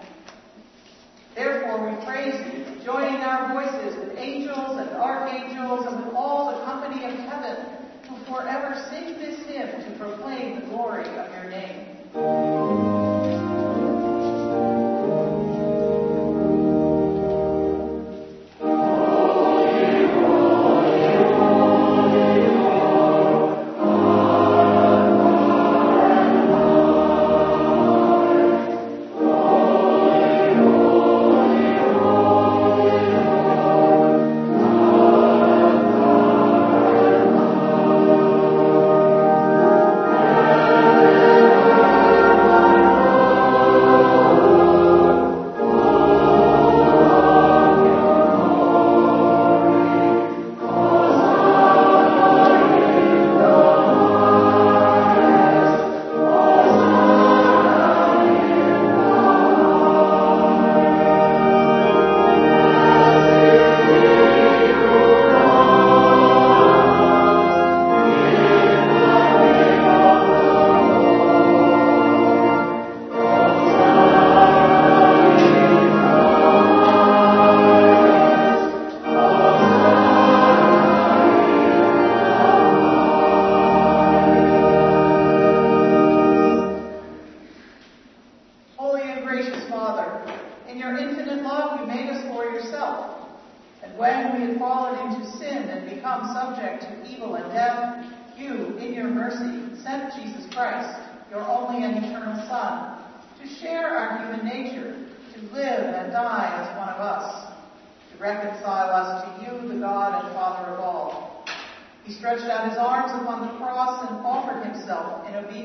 Therefore 1.34 1.90
we 1.90 2.04
praise 2.04 2.34
you, 2.52 2.84
joining 2.84 3.20
our 3.20 3.52
voices 3.52 3.98
with 3.98 4.18
angels 4.18 4.78
and 4.78 4.90
archangels 4.90 5.86
and 5.86 6.06
with 6.06 6.14
all 6.14 6.58
the 6.58 6.64
company 6.64 7.04
of 7.04 7.18
heaven, 7.28 7.66
who 8.08 8.16
forever 8.24 8.74
sing 8.90 9.18
this 9.18 9.38
hymn 9.46 9.68
to 9.68 9.98
proclaim 9.98 10.60
the 10.60 10.66
glory 10.66 11.06
of 11.06 11.32
your 11.32 11.50
name. 11.50 12.81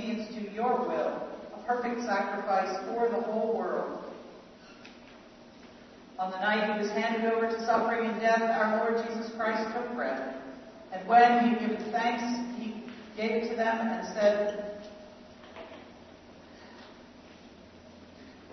Obedience 0.07 0.33
to 0.35 0.53
your 0.53 0.87
will, 0.87 1.27
a 1.55 1.63
perfect 1.65 2.01
sacrifice 2.01 2.77
for 2.87 3.09
the 3.09 3.21
whole 3.21 3.57
world. 3.57 4.03
On 6.19 6.31
the 6.31 6.37
night 6.37 6.73
he 6.73 6.81
was 6.81 6.89
handed 6.91 7.31
over 7.31 7.47
to 7.47 7.65
suffering 7.65 8.09
and 8.09 8.19
death, 8.19 8.41
our 8.41 8.77
Lord 8.77 9.05
Jesus 9.07 9.31
Christ 9.35 9.71
took 9.75 9.93
bread. 9.95 10.35
And 10.91 11.07
when 11.07 11.43
he 11.43 11.49
had 11.49 11.59
given 11.59 11.91
thanks, 11.91 12.23
he 12.57 12.83
gave 13.15 13.43
it 13.43 13.49
to 13.49 13.55
them 13.55 13.87
and 13.87 14.07
said, 14.15 14.81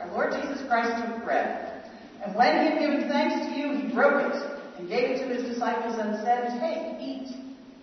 Our 0.00 0.12
Lord 0.12 0.32
Jesus 0.32 0.66
Christ 0.68 1.06
took 1.06 1.24
bread. 1.24 1.90
And 2.22 2.34
when 2.34 2.64
he 2.64 2.70
had 2.70 2.78
given 2.80 3.08
thanks 3.08 3.46
to 3.46 3.58
you, 3.58 3.76
he 3.76 3.94
broke 3.94 4.34
it 4.34 4.60
and 4.78 4.88
gave 4.88 5.10
it 5.10 5.18
to 5.20 5.34
his 5.34 5.54
disciples 5.54 5.96
and 5.98 6.16
said, 6.24 6.60
Take, 6.60 7.00
eat. 7.00 7.28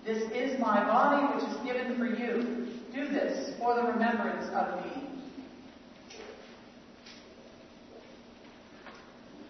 This 0.06 0.30
is 0.32 0.60
my 0.60 0.84
body 0.84 1.34
which 1.34 1.50
is 1.50 1.58
given 1.64 1.98
for 1.98 2.06
you. 2.06 2.71
Do 2.94 3.08
this 3.08 3.58
for 3.58 3.76
the 3.76 3.84
remembrance 3.84 4.48
of 4.54 4.84
me. 4.84 5.08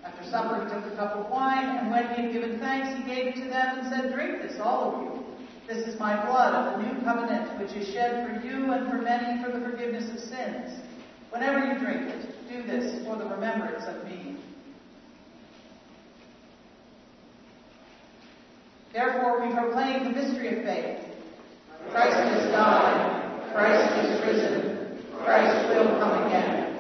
After 0.06 0.30
supper, 0.30 0.64
he 0.64 0.70
took 0.70 0.94
a 0.94 0.96
cup 0.96 1.16
of 1.16 1.32
wine, 1.32 1.78
and 1.78 1.90
when 1.90 2.14
he 2.14 2.22
had 2.24 2.34
given 2.34 2.60
thanks, 2.60 2.96
he 2.98 3.04
gave 3.04 3.28
it 3.28 3.36
to 3.36 3.50
them 3.50 3.80
and 3.80 3.90
said, 3.90 4.14
Drink 4.14 4.44
this, 4.44 4.60
all 4.60 4.94
of 4.94 5.02
you. 5.02 5.26
This 5.68 5.88
is 5.88 6.00
my 6.00 6.24
blood 6.26 6.54
of 6.54 6.82
the 6.82 6.88
new 6.88 7.02
covenant, 7.02 7.60
which 7.60 7.72
is 7.72 7.92
shed 7.94 8.28
for 8.28 8.46
you 8.46 8.72
and 8.72 8.90
for 8.90 8.98
many 8.98 9.44
for 9.44 9.52
the 9.52 9.64
forgiveness 9.66 10.12
of 10.12 10.20
sins. 10.20 10.80
Whenever 11.32 11.66
you 11.66 11.80
drink 11.80 12.10
it, 12.10 12.36
do 12.50 12.62
this 12.64 13.06
for 13.06 13.16
the 13.16 13.26
remembrance 13.26 13.86
of 13.88 14.04
me. 14.04 14.38
Therefore, 18.94 19.48
we 19.48 19.54
proclaim 19.54 20.04
the 20.04 20.10
mystery 20.10 20.60
of 20.60 20.66
faith. 20.66 21.08
Christ 21.90 22.18
has 22.18 22.52
died. 22.52 23.31
Christ 23.54 24.06
is 24.06 24.22
risen. 24.26 25.04
Christ 25.24 25.68
will 25.70 26.00
come 26.00 26.26
again. 26.26 26.72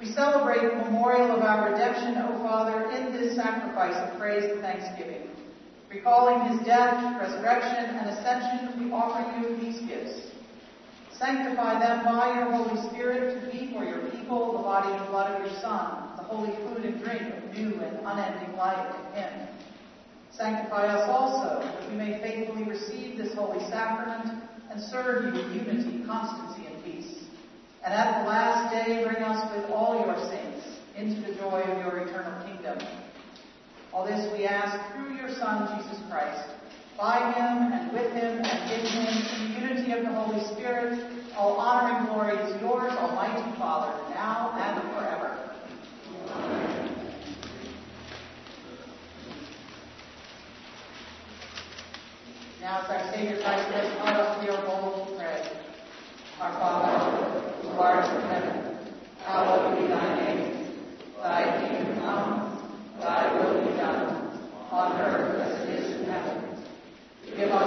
We 0.00 0.06
celebrate 0.06 0.62
the 0.62 0.90
memorial 0.90 1.36
of 1.36 1.42
our 1.42 1.70
redemption, 1.70 2.16
O 2.18 2.38
Father, 2.42 2.90
in 2.90 3.12
this 3.12 3.36
sacrifice 3.36 3.94
of 3.96 4.18
praise 4.18 4.44
and 4.44 4.60
thanksgiving. 4.60 5.28
Recalling 5.90 6.56
his 6.56 6.66
death, 6.66 7.20
resurrection, 7.20 7.96
and 7.96 8.08
ascension, 8.10 8.82
we 8.82 8.92
offer 8.92 9.40
you 9.40 9.56
these 9.56 9.80
gifts. 9.86 10.32
Sanctify 11.12 11.80
them 11.80 12.04
by 12.04 12.34
your 12.34 12.50
Holy 12.52 12.88
Spirit 12.88 13.40
to 13.40 13.50
be 13.50 13.72
for 13.72 13.84
your 13.84 14.10
people 14.10 14.52
the 14.52 14.58
body 14.58 14.92
and 14.92 15.06
blood 15.08 15.32
of 15.32 15.46
your 15.46 15.60
Son, 15.60 16.16
the 16.16 16.22
holy 16.22 16.52
food 16.56 16.84
and 16.84 17.02
drink 17.02 17.22
of 17.22 17.56
new 17.56 17.80
and 17.80 17.98
unending 18.04 18.56
life 18.56 18.94
in 19.14 19.22
him. 19.22 19.48
Sanctify 20.30 20.86
us 20.86 21.08
also, 21.08 21.60
that 21.60 21.90
we 21.90 21.96
may 21.96 22.20
faithfully 22.20 22.64
receive 22.64 23.16
this 23.16 23.34
holy 23.34 23.60
sacrament 23.70 24.42
and 24.76 24.84
serve 24.90 25.24
you 25.24 25.40
in 25.40 25.54
unity, 25.54 26.04
constancy, 26.04 26.68
and 26.68 26.84
peace. 26.84 27.24
And 27.82 27.94
at 27.94 28.20
the 28.20 28.28
last 28.28 28.74
day, 28.74 29.02
bring 29.04 29.22
us 29.22 29.40
with 29.56 29.70
all 29.70 30.04
your 30.04 30.14
saints 30.28 30.66
into 30.94 31.18
the 31.22 31.34
joy 31.36 31.62
of 31.64 31.78
your 31.78 32.06
eternal 32.06 32.44
kingdom. 32.44 32.76
All 33.90 34.04
this 34.04 34.30
we 34.36 34.44
ask 34.44 34.76
through 34.92 35.16
your 35.16 35.30
Son, 35.30 35.80
Jesus 35.80 35.98
Christ. 36.10 36.50
By 36.98 37.32
him 37.32 37.72
and 37.72 37.92
with 37.92 38.12
him 38.12 38.44
and 38.44 38.70
in 38.70 38.84
him, 38.84 39.16
in 39.32 39.54
the 39.54 39.60
unity 39.60 39.92
of 39.92 40.04
the 40.04 40.12
Holy 40.12 40.44
Spirit, 40.52 41.00
all 41.38 41.56
honor 41.56 41.96
and 41.96 42.08
glory 42.08 42.36
is 42.36 42.60
yours, 42.60 42.92
Almighty 42.92 43.56
Father, 43.56 43.96
now 44.12 44.52
and 44.60 44.82
forever. 44.92 45.25
Now, 52.66 52.82
as 52.82 52.90
our 52.90 53.12
Savior 53.14 53.38
Christ 53.42 53.70
has 53.70 53.96
taught 53.96 54.16
us, 54.16 54.42
we 54.42 54.48
are 54.48 54.60
bold 54.66 55.16
to. 55.20 55.50
Our 56.40 56.52
Father, 56.58 57.52
who 57.62 57.68
art 57.78 58.04
in 58.12 58.20
heaven, 58.28 58.78
hallowed 59.22 59.78
be 59.78 59.86
thy 59.86 60.06
name. 60.18 60.42
Thy 61.22 61.60
kingdom 61.60 62.00
come, 62.00 62.82
thy 62.98 63.32
will 63.38 63.64
be 63.64 63.70
done, 63.76 64.50
on 64.72 65.00
earth 65.00 65.40
as 65.42 65.62
it 65.62 65.78
is 65.78 66.00
in 66.00 66.04
heaven. 66.06 66.58
Give 67.36 67.52
us 67.52 67.65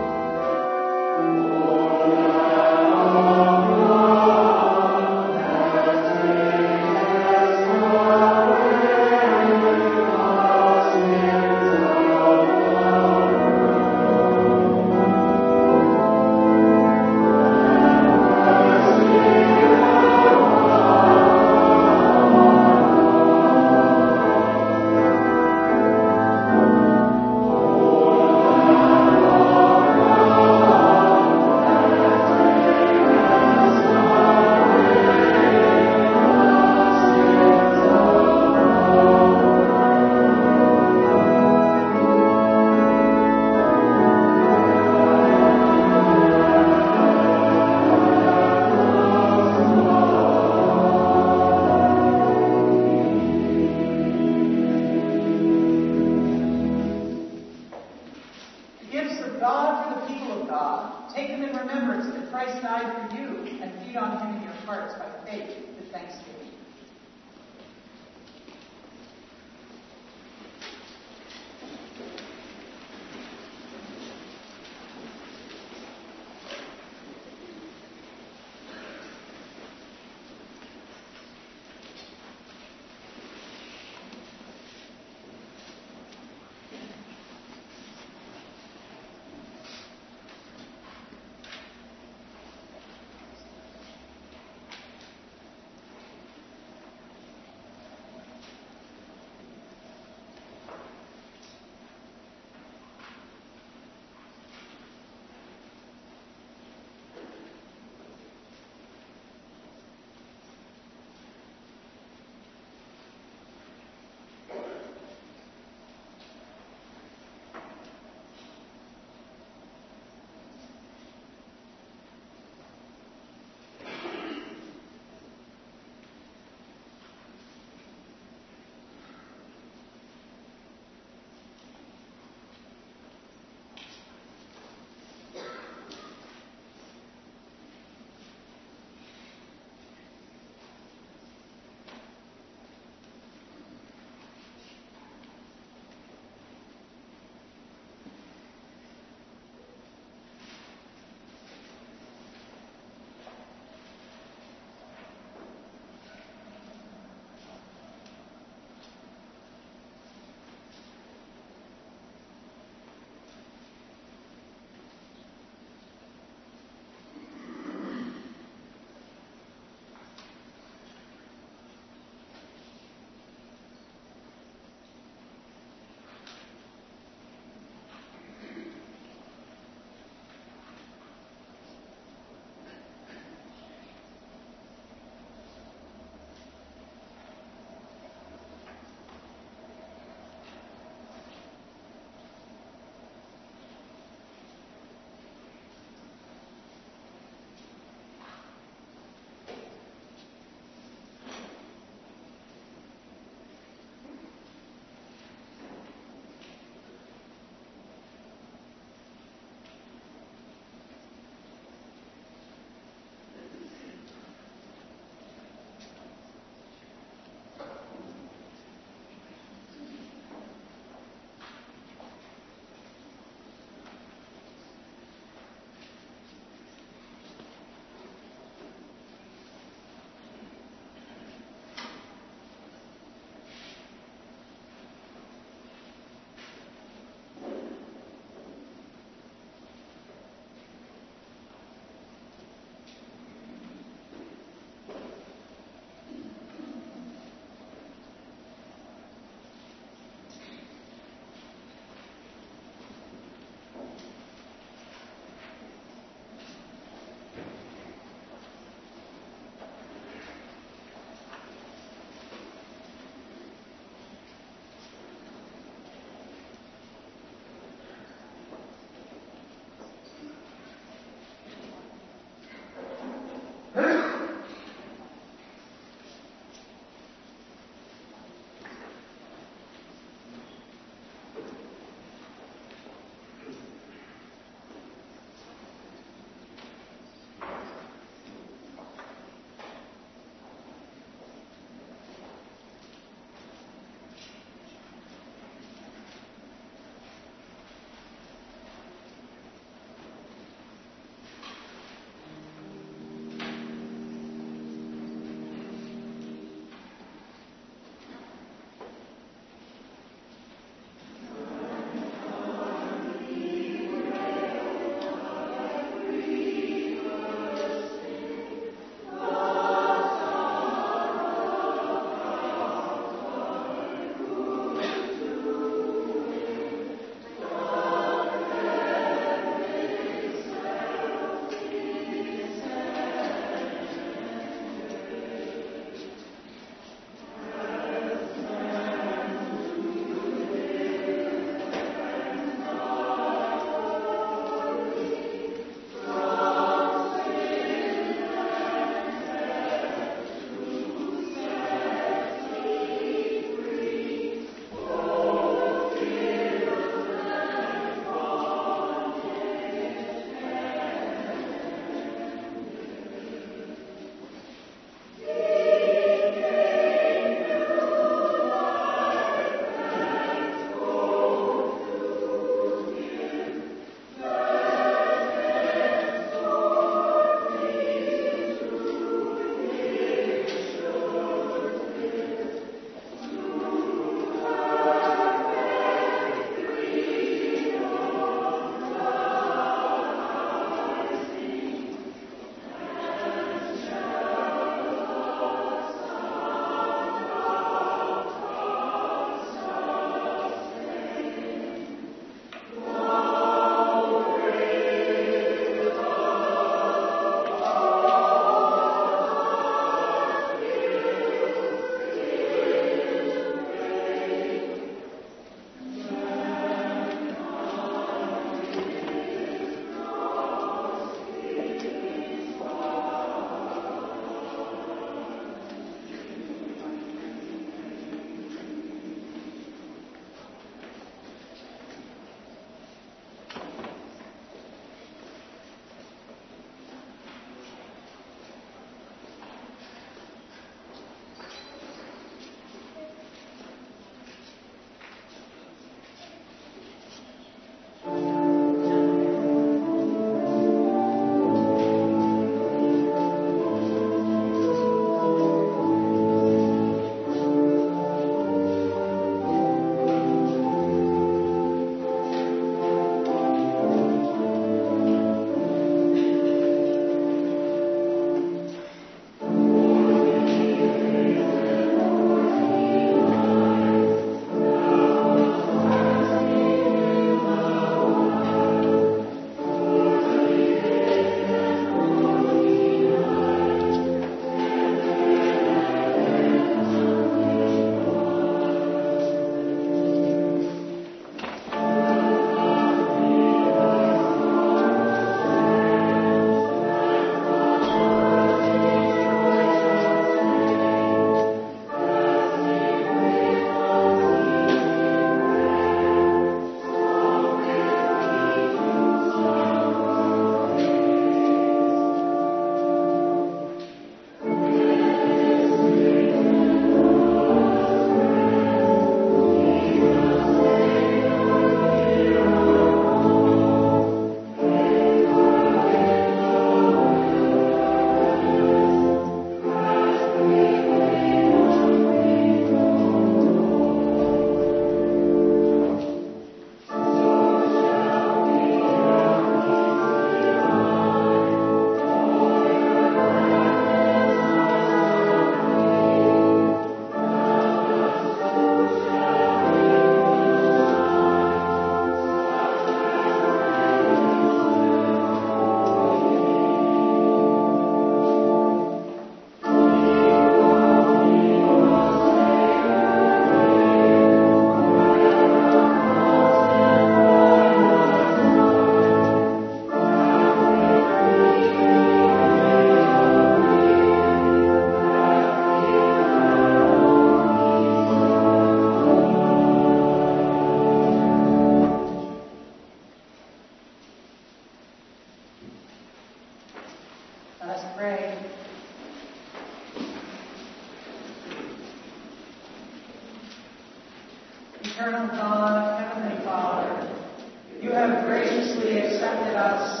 us 599.61 600.00